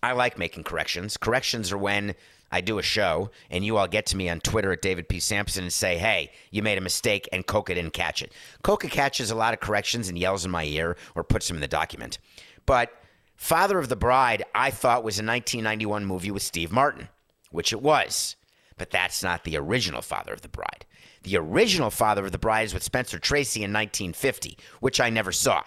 [0.02, 1.16] I like making corrections.
[1.16, 2.14] Corrections are when
[2.50, 5.20] I do a show and you all get to me on Twitter at David P.
[5.20, 8.32] Samson and say, hey, you made a mistake and Coca didn't catch it.
[8.62, 11.60] Coca catches a lot of corrections and yells in my ear or puts them in
[11.60, 12.18] the document.
[12.64, 12.92] But
[13.36, 17.08] Father of the Bride, I thought was a 1991 movie with Steve Martin,
[17.50, 18.36] which it was.
[18.76, 20.86] But that's not the original Father of the Bride.
[21.22, 25.32] The original Father of the Bride is with Spencer Tracy in 1950, which I never
[25.32, 25.62] saw.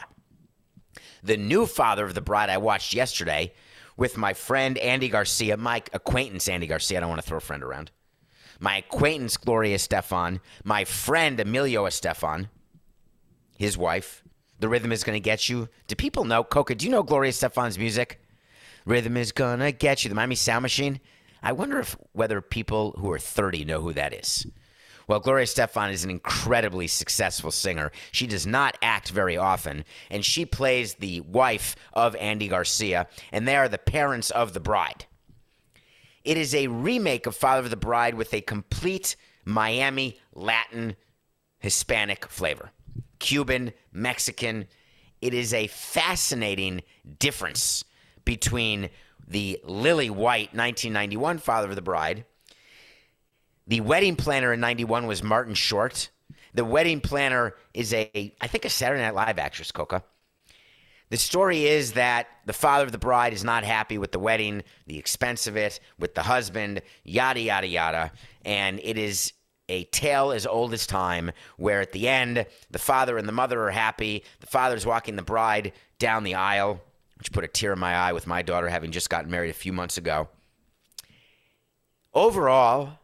[1.23, 3.53] The new Father of the Bride I watched yesterday
[3.97, 6.97] with my friend Andy Garcia, my acquaintance Andy Garcia.
[6.97, 7.91] I don't want to throw a friend around.
[8.59, 12.49] My acquaintance Gloria Estefan, my friend Emilio Estefan,
[13.57, 14.23] his wife.
[14.59, 15.69] The rhythm is going to get you.
[15.87, 16.75] Do people know Coca?
[16.75, 18.21] Do you know Gloria Estefan's music?
[18.85, 20.09] Rhythm is gonna get you.
[20.09, 20.99] The Miami Sound Machine.
[21.43, 24.45] I wonder if whether people who are 30 know who that is.
[25.11, 27.91] Well, Gloria Estefan is an incredibly successful singer.
[28.13, 33.45] She does not act very often, and she plays the wife of Andy Garcia, and
[33.45, 35.07] they are the parents of the bride.
[36.23, 40.95] It is a remake of Father of the Bride with a complete Miami Latin
[41.59, 42.71] Hispanic flavor.
[43.19, 44.65] Cuban, Mexican.
[45.19, 46.83] It is a fascinating
[47.19, 47.83] difference
[48.23, 48.89] between
[49.27, 52.23] the Lily White 1991 Father of the Bride.
[53.67, 56.09] The wedding planner in 91 was Martin Short.
[56.53, 60.03] The wedding planner is a, I think, a Saturday Night Live actress, Coca.
[61.09, 64.63] The story is that the father of the bride is not happy with the wedding,
[64.87, 68.11] the expense of it, with the husband, yada, yada, yada.
[68.45, 69.33] And it is
[69.67, 73.61] a tale as old as time where at the end, the father and the mother
[73.63, 74.23] are happy.
[74.39, 76.81] The father's walking the bride down the aisle,
[77.17, 79.53] which put a tear in my eye with my daughter having just gotten married a
[79.53, 80.29] few months ago.
[82.13, 82.99] Overall,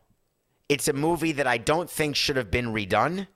[0.70, 3.28] it's a movie that I don't think should have been redone.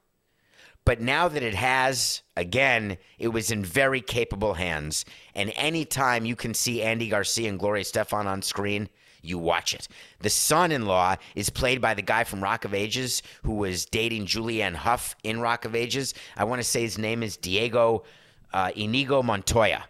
[0.84, 5.06] But now that it has, again, it was in very capable hands.
[5.36, 8.90] And anytime you can see Andy Garcia and Gloria Estefan on screen,
[9.22, 9.88] you watch it.
[10.22, 13.86] The son in law is played by the guy from Rock of Ages who was
[13.86, 16.16] dating Julianne Hough in Rock of Ages.
[16.36, 18.04] I want to say his name is Diego
[18.52, 19.86] uh, Inigo Montoya.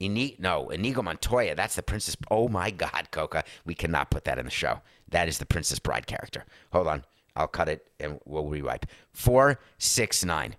[0.00, 1.54] Ini- no, Inigo Montoya.
[1.54, 2.16] That's the Princess.
[2.30, 3.44] Oh my God, Coca.
[3.64, 4.80] We cannot put that in the show.
[5.12, 6.44] That is the Princess Bride character.
[6.72, 7.04] Hold on.
[7.36, 8.84] I'll cut it and we'll rewipe.
[9.12, 10.56] Four, six, nine.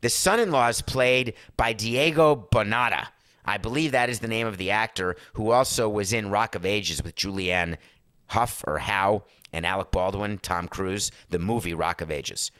[0.00, 3.08] The son in law is played by Diego Boneta.
[3.44, 6.66] I believe that is the name of the actor who also was in Rock of
[6.66, 7.78] Ages with Julianne
[8.26, 12.50] Hough or Howe and Alec Baldwin, Tom Cruise, the movie Rock of Ages.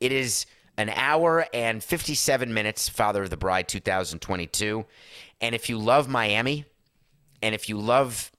[0.00, 4.84] It is an hour and 57 minutes, Father of the Bride 2022.
[5.40, 6.64] And if you love Miami
[7.40, 8.31] and if you love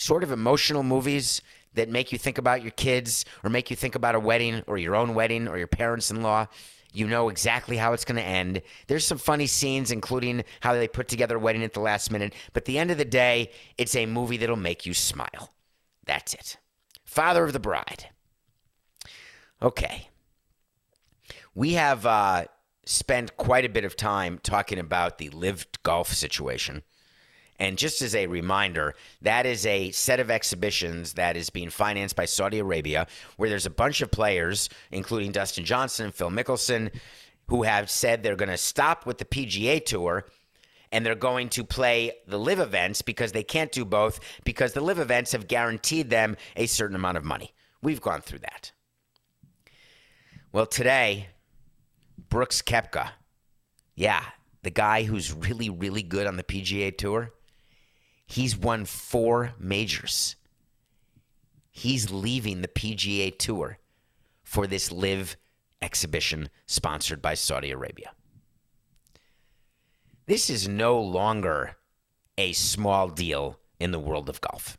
[0.00, 1.42] sort of emotional movies
[1.74, 4.78] that make you think about your kids or make you think about a wedding or
[4.78, 6.46] your own wedding or your parents in law.
[6.92, 8.62] You know exactly how it's going to end.
[8.88, 12.34] There's some funny scenes, including how they put together a wedding at the last minute.
[12.52, 15.52] But at the end of the day, it's a movie that'll make you smile.
[16.04, 16.56] That's it.
[17.04, 18.08] Father of the Bride.
[19.62, 20.08] Okay.
[21.54, 22.46] We have uh,
[22.84, 26.82] spent quite a bit of time talking about the LIV golf situation.
[27.60, 32.16] And just as a reminder, that is a set of exhibitions that is being financed
[32.16, 36.90] by Saudi Arabia, where there's a bunch of players, including Dustin Johnson and Phil Mickelson,
[37.48, 40.24] who have said they're going to stop with the PGA Tour
[40.90, 44.80] and they're going to play the LIV events because they can't do both because the
[44.80, 47.52] LIV events have guaranteed them a certain amount of money.
[47.82, 48.72] We've gone through that.
[50.50, 51.28] Well, today,
[52.30, 53.10] Brooks Koepka,
[53.94, 54.24] yeah,
[54.62, 57.32] the guy who's really, really good on the PGA Tour,
[58.30, 60.36] he's won four majors.
[61.70, 63.78] He's leaving the PGA Tour
[64.44, 65.36] for this LIV
[65.82, 68.12] exhibition sponsored by Saudi Arabia.
[70.26, 71.76] This is no longer
[72.38, 74.78] a small deal in the world of golf.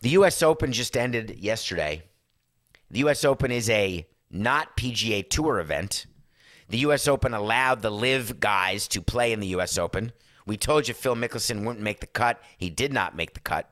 [0.00, 0.42] The U.S.
[0.42, 2.04] Open just ended yesterday.
[2.90, 3.24] The U.S.
[3.24, 6.06] Open is a not PGA Tour event.
[6.70, 7.08] The U.S.
[7.08, 9.76] Open allowed the LIV guys to play in the U.S.
[9.76, 10.12] Open.
[10.46, 12.40] We told you Phil Mickelson wouldn't make the cut.
[12.56, 13.70] He did not make the cut.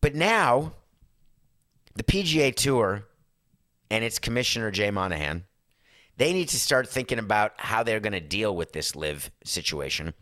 [0.00, 0.72] But now,
[1.94, 3.04] the PGA Tour
[3.90, 5.44] and its commissioner, Jay Monahan,
[6.16, 10.14] they need to start thinking about how they're going to deal with this LIV situation.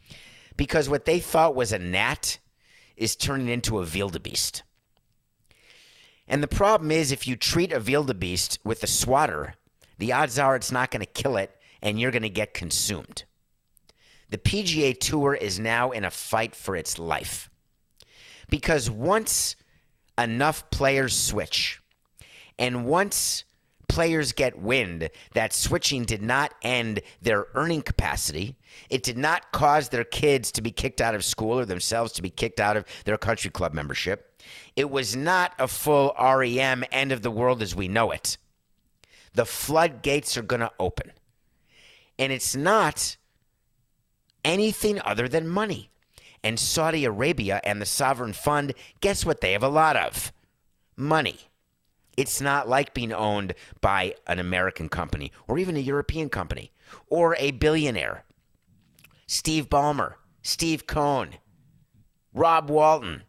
[0.56, 2.38] Because what they thought was a gnat
[2.96, 4.64] is turning into a wildebeest.
[6.28, 9.54] And the problem is, if you treat a wildebeest with a swatter,
[9.98, 13.24] the odds are it's not going to kill it and you're going to get consumed.
[14.30, 17.48] The PGA Tour is now in a fight for its life.
[18.50, 19.56] Because once
[20.18, 21.80] enough players switch,
[22.58, 23.44] and once
[23.88, 28.56] players get wind that switching did not end their earning capacity.
[28.90, 32.22] It did not cause their kids to be kicked out of school or themselves to
[32.22, 34.27] be kicked out of their country club membership.
[34.76, 38.38] It was not a full REM end of the world as we know it.
[39.34, 41.12] The floodgates are going to open.
[42.18, 43.16] And it's not
[44.44, 45.90] anything other than money.
[46.42, 50.32] And Saudi Arabia and the sovereign fund, guess what they have a lot of?
[50.96, 51.38] Money.
[52.16, 56.72] It's not like being owned by an American company or even a European company
[57.08, 58.24] or a billionaire.
[59.26, 61.34] Steve Ballmer, Steve Cohen,
[62.32, 63.22] Rob Walton.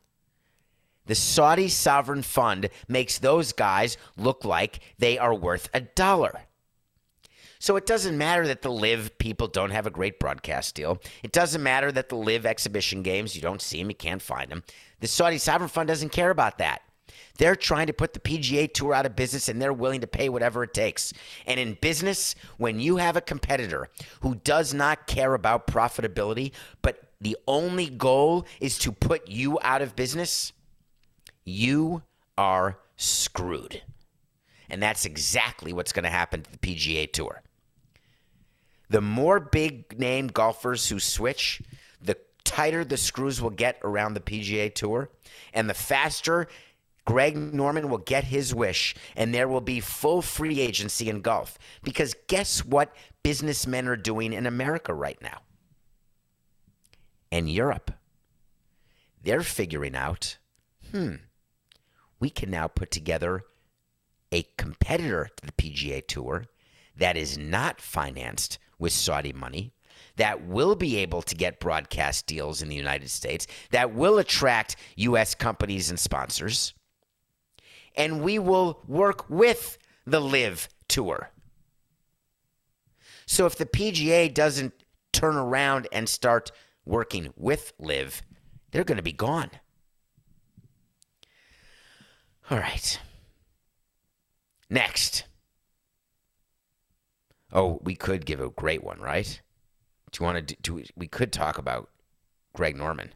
[1.10, 6.42] The Saudi sovereign fund makes those guys look like they are worth a dollar.
[7.58, 11.02] So it doesn't matter that the LIV people don't have a great broadcast deal.
[11.24, 14.52] It doesn't matter that the LIV exhibition games, you don't see them, you can't find
[14.52, 14.64] them.
[15.00, 16.84] The Saudi Sovereign Fund doesn't care about that.
[17.40, 20.30] They're trying to put the PGA Tour out of business and they're willing to pay
[20.30, 21.12] whatever it takes.
[21.48, 23.90] And in business, when you have a competitor
[24.22, 26.52] who does not care about profitability,
[26.84, 30.54] but the only goal is to put you out of business,
[31.50, 32.04] you
[32.38, 33.82] are screwed.
[34.70, 37.42] And that's exactly what's going to happen to the PGA Tour.
[38.90, 41.62] The more big name golfers who switch,
[42.02, 45.10] the tighter the screws will get around the PGA Tour,
[45.54, 46.48] and the faster
[47.06, 51.58] Greg Norman will get his wish, and there will be full free agency in golf.
[51.84, 55.40] Because guess what businessmen are doing in America right now?
[57.32, 57.92] And Europe.
[59.24, 60.38] They're figuring out,
[60.92, 61.16] hmm,
[62.20, 63.44] we can now put together
[64.32, 66.46] a competitor to the PGA Tour
[66.96, 69.74] that is not financed with Saudi money,
[70.18, 74.76] that will be able to get broadcast deals in the United States, that will attract
[74.98, 75.34] U.S.
[75.34, 76.74] companies and sponsors.
[77.96, 81.32] And we will work with the LIV Tour.
[83.26, 84.74] So if the PGA doesn't
[85.12, 86.52] turn around and start
[86.86, 88.24] working with LIV,
[88.72, 89.52] they're going to be gone.
[92.50, 93.00] All right.
[94.70, 95.26] Next.
[97.52, 99.42] Oh, we could give a great one, right?
[100.12, 101.90] Do you want to do, we could talk about
[102.54, 103.14] Greg Norman.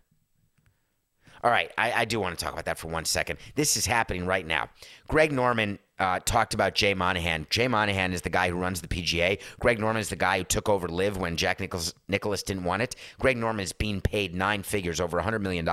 [1.44, 3.38] All right, I, I, do want to talk about that for one second.
[3.56, 4.70] This is happening right now.
[5.10, 7.48] Greg Norman uh, talked about Jay Monahan.
[7.50, 9.42] Jay Monahan is the guy who runs the PGA.
[9.60, 12.82] Greg Norman is the guy who took over LIV when Jack Nicklaus, Nicklaus didn't want
[12.82, 12.96] it.
[13.20, 15.66] Greg Norman is being paid nine figures, over $100 million,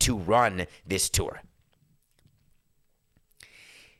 [0.00, 1.40] to run this tour.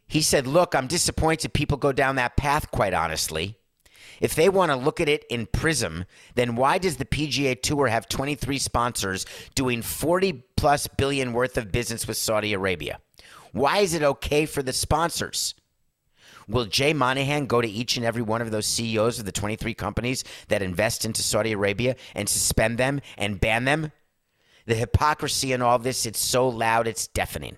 [0.07, 3.57] He said, Look, I'm disappointed people go down that path, quite honestly.
[4.21, 6.05] If they want to look at it in prism,
[6.35, 11.73] then why does the PGA Tour have 23 sponsors doing 40 plus billion worth of
[11.73, 12.99] business with Saudi Arabia?
[13.53, 15.55] Why is it okay for the sponsors?
[16.49, 19.75] Will Jay Monahan go to each and every one of those CEOs of the 23
[19.75, 23.93] companies that invest into Saudi Arabia and suspend them and ban them?
[24.67, 27.57] The hypocrisy in all this, it's so loud, it's deafening.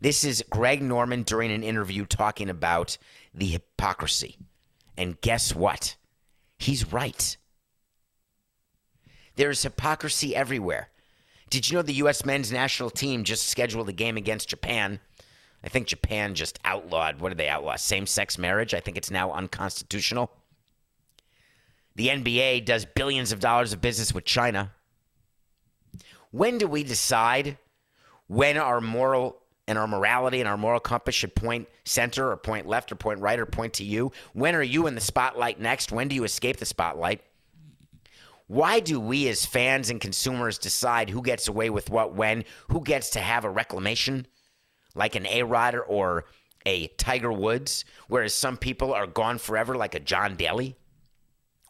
[0.00, 2.98] This is Greg Norman during an interview talking about
[3.34, 4.36] the hypocrisy.
[4.96, 5.96] And guess what?
[6.58, 7.36] He's right.
[9.36, 10.88] There's hypocrisy everywhere.
[11.50, 12.24] Did you know the U.S.
[12.24, 15.00] men's national team just scheduled a game against Japan?
[15.64, 17.76] I think Japan just outlawed, what did they outlaw?
[17.76, 18.74] Same sex marriage.
[18.74, 20.30] I think it's now unconstitutional.
[21.96, 24.72] The NBA does billions of dollars of business with China.
[26.30, 27.58] When do we decide
[28.28, 32.66] when our moral and our morality and our moral compass should point center or point
[32.66, 34.10] left or point right or point to you?
[34.32, 35.92] When are you in the spotlight next?
[35.92, 37.20] When do you escape the spotlight?
[38.46, 42.44] Why do we as fans and consumers decide who gets away with what when?
[42.70, 44.26] Who gets to have a reclamation
[44.94, 46.24] like an A Rod or
[46.64, 50.76] a Tiger Woods, whereas some people are gone forever like a John Daly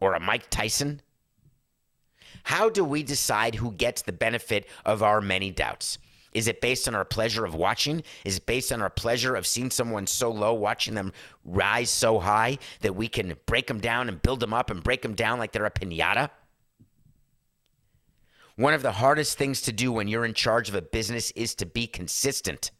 [0.01, 1.03] or a Mike Tyson?
[2.45, 5.99] How do we decide who gets the benefit of our many doubts?
[6.33, 8.03] Is it based on our pleasure of watching?
[8.25, 11.13] Is it based on our pleasure of seeing someone so low, watching them
[11.45, 15.03] rise so high that we can break them down and build them up and break
[15.03, 16.31] them down like they're a pinata?
[18.57, 21.55] One of the hardest things to do when you're in charge of a business is
[21.57, 22.73] to be consistent.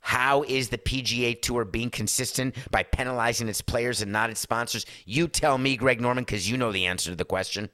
[0.00, 4.86] How is the PGA Tour being consistent by penalizing its players and not its sponsors?
[5.04, 7.68] You tell me, Greg Norman, because you know the answer to the question.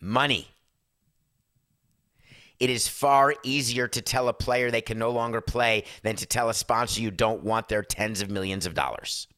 [0.00, 0.48] Money.
[2.58, 6.26] It is far easier to tell a player they can no longer play than to
[6.26, 9.28] tell a sponsor you don't want their tens of millions of dollars.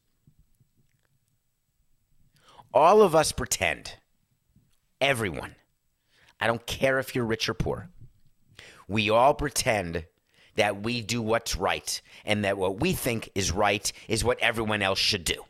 [2.73, 3.95] All of us pretend,
[5.01, 5.55] everyone,
[6.39, 7.89] I don't care if you're rich or poor,
[8.87, 10.05] we all pretend
[10.55, 14.81] that we do what's right and that what we think is right is what everyone
[14.81, 15.45] else should do.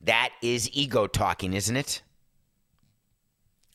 [0.00, 2.02] That is ego talking, isn't it?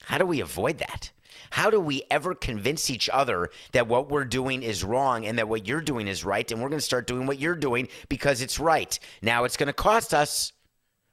[0.03, 1.11] How do we avoid that?
[1.49, 5.47] How do we ever convince each other that what we're doing is wrong and that
[5.47, 8.41] what you're doing is right and we're going to start doing what you're doing because
[8.41, 8.97] it's right?
[9.21, 10.53] Now it's going to cost us,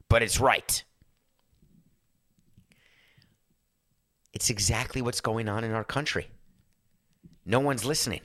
[0.09, 0.85] but it's right.
[4.33, 6.29] It's exactly what's going on in our country.
[7.47, 8.23] No one's listening.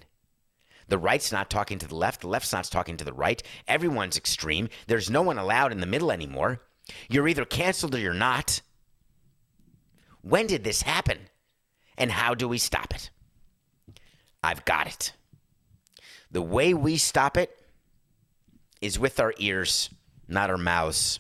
[0.88, 3.44] The right's not talking to the left, the left's not talking to the right.
[3.68, 4.70] Everyone's extreme.
[4.88, 6.62] There's no one allowed in the middle anymore.
[7.10, 8.62] You're either canceled or you're not.
[10.22, 11.20] When did this happen?
[12.00, 13.12] And how do we stop it?
[14.42, 15.14] I've got it.
[16.32, 17.56] The way we stop it
[18.82, 19.90] is with our ears,
[20.28, 21.20] not our mouths.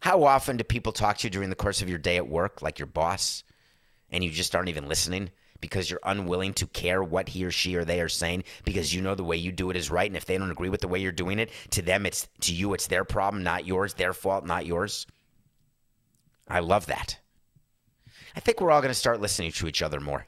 [0.00, 2.60] How often do people talk to you during the course of your day at work,
[2.60, 3.44] like your boss,
[4.10, 5.30] and you just aren't even listening
[5.60, 9.00] because you're unwilling to care what he or she or they are saying because you
[9.00, 10.88] know the way you do it is right, and if they don't agree with the
[10.88, 14.12] way you're doing it, to them it's to you it's their problem, not yours, their
[14.12, 15.06] fault, not yours.
[16.48, 17.18] I love that.
[18.34, 20.26] I think we're all going to start listening to each other more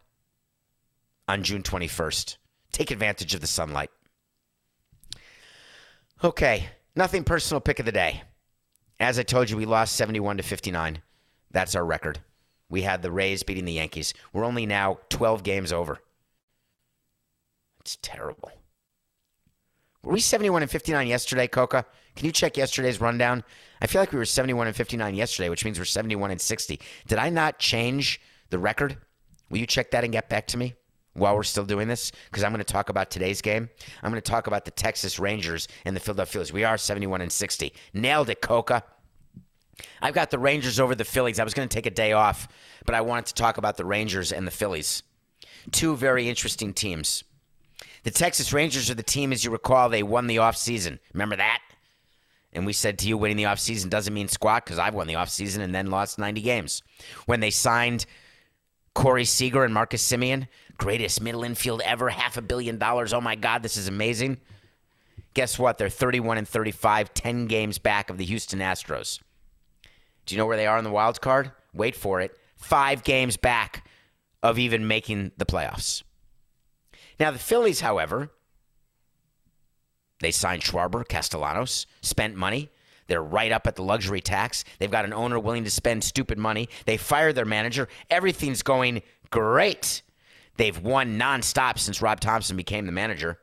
[1.27, 2.37] on June 21st.
[2.73, 3.91] Take advantage of the sunlight.
[6.23, 8.23] Okay, nothing personal pick of the day.
[9.01, 11.03] As I told you, we lost 71 to 59.
[11.51, 12.21] That's our record.
[12.69, 14.15] We had the Rays beating the Yankees.
[14.33, 16.01] We're only now 12 games over.
[17.81, 18.51] It's terrible.
[20.03, 21.87] Were we 71 and 59 yesterday, Coca?
[22.17, 23.45] Can you check yesterday's rundown?
[23.85, 26.81] I feel like we were 71 and 59 yesterday, which means we're 71 and 60.
[27.07, 28.19] Did I not change
[28.49, 28.97] the record?
[29.51, 30.73] Will you check that and get back to me
[31.13, 32.11] while we're still doing this?
[32.25, 33.69] Because I'm going to talk about today's game.
[34.03, 36.53] I'm going to talk about the Texas Rangers and the Philadelphia Phillies.
[36.55, 37.75] We are 71 and 60.
[37.93, 38.85] Nailed it, Coca.
[40.01, 41.39] I've got the Rangers over the Phillies.
[41.39, 42.49] I was going to take a day off,
[42.87, 45.03] but I wanted to talk about the Rangers and the Phillies.
[45.73, 47.23] Two very interesting teams.
[48.05, 51.01] The Texas Rangers are the team, as you recall, they won the offseason.
[51.13, 51.61] Remember that?
[52.55, 55.15] And we said to you, winning the offseason doesn't mean squat because I've won the
[55.15, 56.83] offseason and then lost 90 games.
[57.27, 58.07] When they signed
[58.95, 60.47] Corey Seager and Marcus Semien,
[60.79, 63.13] greatest middle infield ever, half a billion dollars.
[63.13, 64.39] Oh my God, this is amazing.
[65.35, 65.79] Guess what?
[65.79, 69.21] They're 31 and 35, 10 games back of the Houston Astros.
[70.27, 71.51] Do you know where they are in the wild card?
[71.75, 72.39] Wait for it.
[72.57, 73.87] Five games back
[74.43, 76.03] of even making the playoffs.
[77.19, 78.31] Now, the Phillies, however,
[80.21, 82.71] they signed Schwarber, Castellanos, spent money.
[83.07, 84.65] They're right up at the luxury tax.
[84.79, 86.69] They've got an owner willing to spend stupid money.
[86.87, 87.89] They fired their manager.
[88.11, 90.03] Everything's going great.
[90.57, 93.39] They've won nonstop since Rob Thompson became the manager.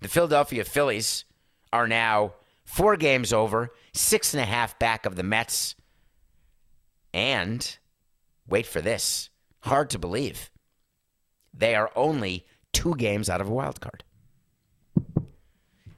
[0.00, 1.24] The Philadelphia Phillies
[1.72, 2.34] are now
[2.64, 5.74] four games over, six and a half back of the Mets.
[7.12, 7.78] And
[8.46, 10.50] wait for this hard to believe.
[11.52, 14.04] They are only two games out of a wild card.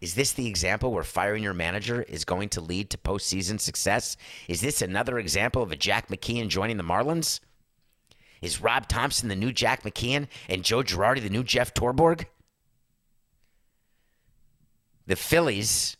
[0.00, 4.16] Is this the example where firing your manager is going to lead to postseason success?
[4.48, 7.40] Is this another example of a Jack McKeon joining the Marlins?
[8.42, 12.26] Is Rob Thompson the new Jack McKeon and Joe Girardi the new Jeff Torborg?
[15.06, 15.96] The Phillies,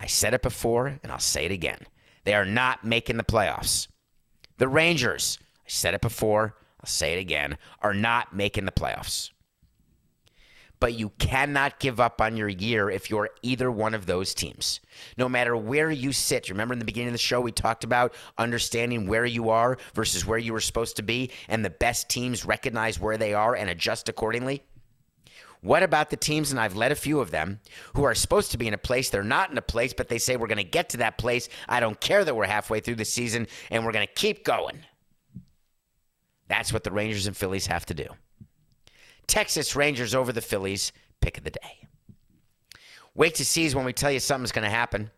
[0.00, 1.80] I said it before and I'll say it again.
[2.24, 3.88] They are not making the playoffs.
[4.56, 9.30] The Rangers, I said it before, I'll say it again, are not making the playoffs.
[10.80, 14.80] But you cannot give up on your year if you're either one of those teams.
[15.16, 16.50] No matter where you sit.
[16.50, 20.24] Remember in the beginning of the show, we talked about understanding where you are versus
[20.24, 23.68] where you were supposed to be, and the best teams recognize where they are and
[23.68, 24.62] adjust accordingly?
[25.60, 27.58] What about the teams, and I've led a few of them,
[27.94, 30.18] who are supposed to be in a place, they're not in a place, but they
[30.18, 31.48] say we're going to get to that place.
[31.68, 34.78] I don't care that we're halfway through the season, and we're going to keep going.
[36.46, 38.06] That's what the Rangers and Phillies have to do.
[39.28, 41.86] Texas Rangers over the Phillies, pick of the day.
[43.14, 45.10] Wait to see when we tell you something's going to happen.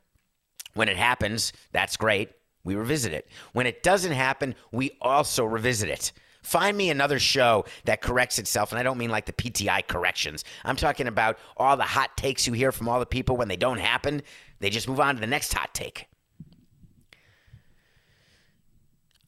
[0.75, 2.31] When it happens, that's great.
[2.65, 3.29] We revisit it.
[3.53, 6.13] When it doesn't happen, we also revisit it.
[6.43, 8.73] Find me another show that corrects itself.
[8.73, 10.45] And I don't mean like the PTI corrections.
[10.65, 13.57] I'm talking about all the hot takes you hear from all the people when they
[13.57, 14.23] don't happen,
[14.59, 16.07] they just move on to the next hot take.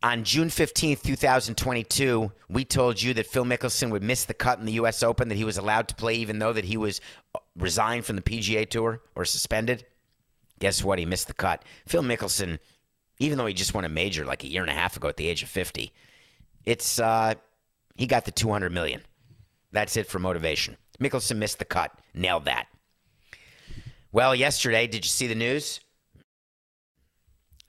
[0.04, 4.64] On June 15th, 2022, we told you that Phil Mickelson would miss the cut in
[4.64, 5.04] the U.S.
[5.04, 7.00] Open, that he was allowed to play even though that he was
[7.36, 9.86] uh, resigned from the PGA Tour or suspended.
[10.58, 10.98] Guess what?
[10.98, 11.64] He missed the cut.
[11.86, 12.58] Phil Mickelson,
[13.20, 15.16] even though he just won a major like a year and a half ago at
[15.16, 15.92] the age of 50,
[16.64, 17.34] it's uh,
[17.94, 19.02] he got the 200 million.
[19.70, 20.78] That's it for motivation.
[20.98, 21.92] Mickelson missed the cut.
[22.12, 22.66] Nailed that.
[24.10, 25.78] Well, yesterday, did you see the news?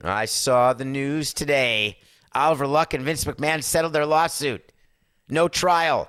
[0.02, 1.98] I saw the news today.
[2.34, 4.72] Oliver Luck and Vince McMahon settled their lawsuit.
[5.28, 6.08] No trial.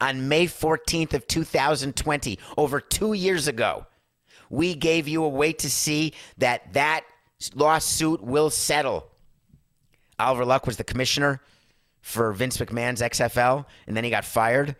[0.00, 3.86] On May 14th of 2020, over 2 years ago,
[4.50, 7.04] we gave you a way to see that that
[7.54, 9.08] lawsuit will settle.
[10.18, 11.40] Oliver Luck was the commissioner
[12.00, 14.76] for Vince McMahon's XFL, and then he got fired.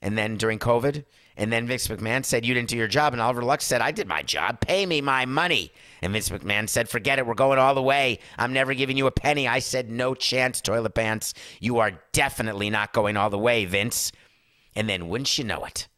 [0.00, 1.04] And then during COVID,
[1.36, 3.12] and then Vince McMahon said, You didn't do your job.
[3.12, 4.60] And Oliver Luck said, I did my job.
[4.60, 5.72] Pay me my money.
[6.02, 7.26] And Vince McMahon said, Forget it.
[7.26, 8.18] We're going all the way.
[8.38, 9.48] I'm never giving you a penny.
[9.48, 11.34] I said, No chance, toilet pants.
[11.60, 14.12] You are definitely not going all the way, Vince.
[14.74, 15.88] And then, wouldn't you know it?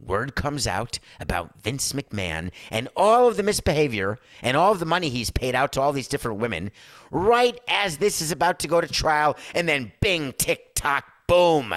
[0.00, 4.86] Word comes out about Vince McMahon and all of the misbehavior and all of the
[4.86, 6.70] money he's paid out to all these different women
[7.10, 9.36] right as this is about to go to trial.
[9.54, 11.74] And then, bing, tick tock, boom.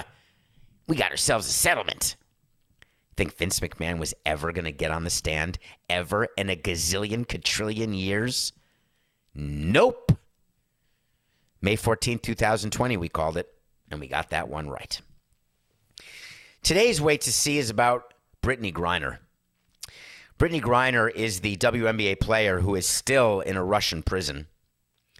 [0.86, 2.16] We got ourselves a settlement.
[3.22, 5.56] Think Vince McMahon was ever going to get on the stand
[5.88, 8.52] ever in a gazillion, quadrillion years?
[9.32, 10.18] Nope.
[11.60, 13.48] May 14, 2020, we called it,
[13.92, 15.00] and we got that one right.
[16.64, 18.12] Today's wait to see is about
[18.42, 19.18] Brittney Griner.
[20.36, 24.48] Brittney Griner is the WNBA player who is still in a Russian prison.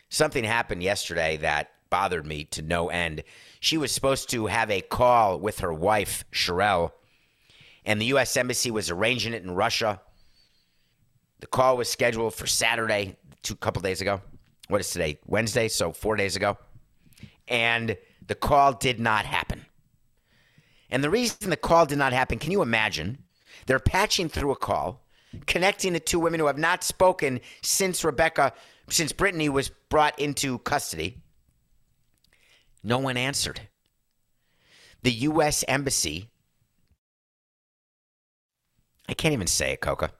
[0.08, 3.22] Something happened yesterday that bothered me to no end.
[3.60, 6.90] She was supposed to have a call with her wife, Cherelle,
[7.84, 8.36] and the U.S.
[8.36, 10.00] Embassy was arranging it in Russia.
[11.40, 14.20] The call was scheduled for Saturday, two couple days ago.
[14.68, 15.18] What is today?
[15.26, 16.56] Wednesday, so four days ago.
[17.48, 19.66] And the call did not happen.
[20.90, 23.18] And the reason the call did not happen, can you imagine?
[23.66, 25.04] They're patching through a call,
[25.46, 28.52] connecting the two women who have not spoken since Rebecca,
[28.88, 31.18] since Brittney was brought into custody.
[32.84, 33.60] No one answered.
[35.02, 35.64] The U.S.
[35.66, 36.30] Embassy,
[39.08, 40.10] I can't even say it, Coca.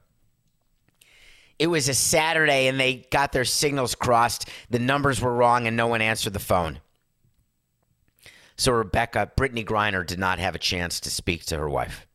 [1.59, 4.49] It was a Saturday and they got their signals crossed.
[4.69, 6.79] The numbers were wrong and no one answered the phone.
[8.57, 12.05] So Rebecca, Brittney Griner, did not have a chance to speak to her wife.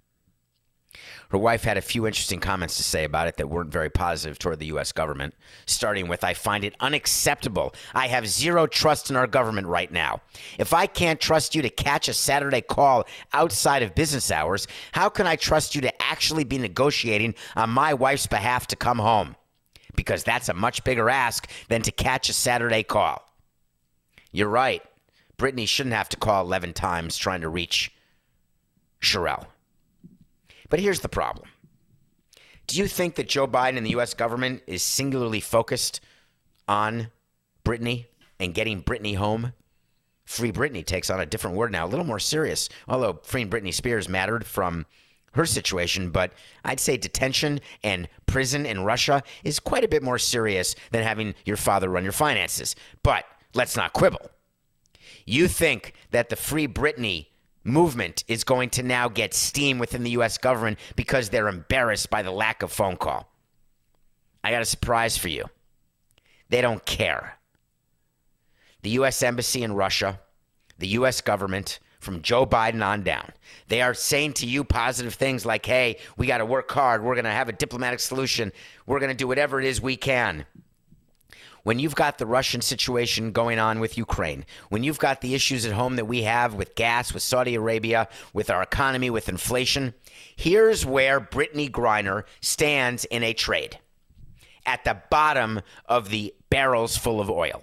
[1.30, 4.38] Her wife had a few interesting comments to say about it that weren't very positive
[4.38, 4.92] toward the U.S.
[4.92, 5.34] government,
[5.66, 7.74] starting with I find it unacceptable.
[7.94, 10.22] I have zero trust in our government right now.
[10.58, 13.04] If I can't trust you to catch a Saturday call
[13.34, 17.92] outside of business hours, how can I trust you to actually be negotiating on my
[17.92, 19.36] wife's behalf to come home?
[19.96, 23.22] Because that's a much bigger ask than to catch a Saturday call.
[24.32, 24.82] You're right.
[25.36, 27.92] Brittney shouldn't have to call 11 times trying to reach
[29.02, 29.46] Cherelle.
[30.68, 31.48] But here's the problem.
[32.66, 34.12] Do you think that Joe Biden and the U.S.
[34.12, 36.00] government is singularly focused
[36.66, 37.08] on
[37.64, 38.06] Brittney
[38.38, 39.54] and getting Brittney home?
[40.26, 42.68] Free Britney takes on a different word now, a little more serious.
[42.86, 44.84] Although freeing Britney Spears mattered from
[45.32, 46.32] her situation, but
[46.66, 51.34] I'd say detention and prison in Russia is quite a bit more serious than having
[51.46, 52.76] your father run your finances.
[53.02, 54.30] But let's not quibble.
[55.24, 57.28] You think that the Free Britney
[57.68, 60.38] movement is going to now get steam within the U.S.
[60.38, 63.30] government because they're embarrassed by the lack of phone call.
[64.42, 65.44] I got a surprise for you.
[66.48, 67.38] They don't care.
[68.82, 69.22] The U.S.
[69.22, 70.20] Embassy in Russia,
[70.78, 71.20] the U.S.
[71.20, 73.32] government, from Joe Biden on down,
[73.66, 77.02] they are saying to you positive things like, hey, we got to work hard.
[77.02, 78.52] We're going to have a diplomatic solution.
[78.86, 80.46] We're going to do whatever it is we can
[81.68, 85.66] when you've got the Russian situation going on with Ukraine, when you've got the issues
[85.66, 89.92] at home that we have with gas, with Saudi Arabia, with our economy, with inflation,
[90.34, 93.78] here's where Brittney Griner stands in a trade
[94.64, 97.62] at the bottom of the barrels full of oil.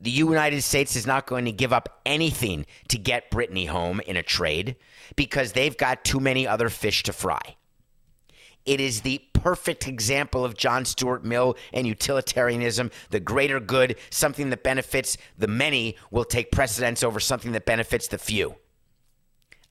[0.00, 4.16] The United States is not going to give up anything to get Brittney home in
[4.16, 4.76] a trade
[5.16, 7.56] because they've got too many other fish to fry.
[8.66, 12.90] It is the perfect example of John Stuart Mill and utilitarianism.
[13.10, 18.08] The greater good, something that benefits the many, will take precedence over something that benefits
[18.08, 18.56] the few.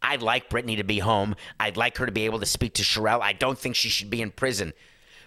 [0.01, 1.35] I'd like Brittney to be home.
[1.59, 3.21] I'd like her to be able to speak to Cherelle.
[3.21, 4.73] I don't think she should be in prison.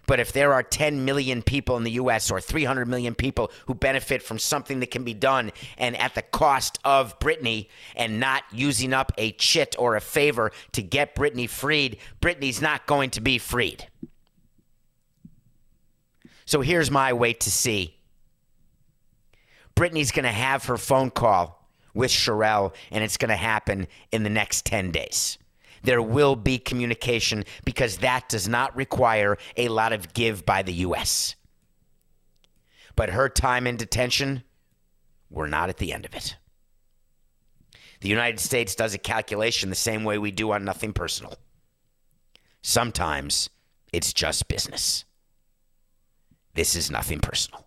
[0.08, 2.30] But if there are 10 million people in the U.S.
[2.30, 6.22] or 300 million people who benefit from something that can be done and at the
[6.22, 11.46] cost of Brittney and not using up a chit or a favor to get Brittney
[11.46, 13.86] freed, Brittney's not going to be freed.
[16.46, 17.94] So here's my wait to see.
[19.76, 24.22] Brittney's going to have her phone call with Cherelle, and it's going to happen in
[24.22, 25.36] the next 10 days
[25.82, 30.72] there will be communication because that does not require a lot of give by the
[30.74, 31.34] U.S.
[32.96, 34.42] But her time in detention,
[35.30, 36.36] we're not at the end of it.
[38.00, 41.34] The United States does a calculation the same way we do on nothing personal.
[42.62, 43.50] Sometimes
[43.92, 45.04] it's just business.
[46.54, 47.66] This is nothing personal.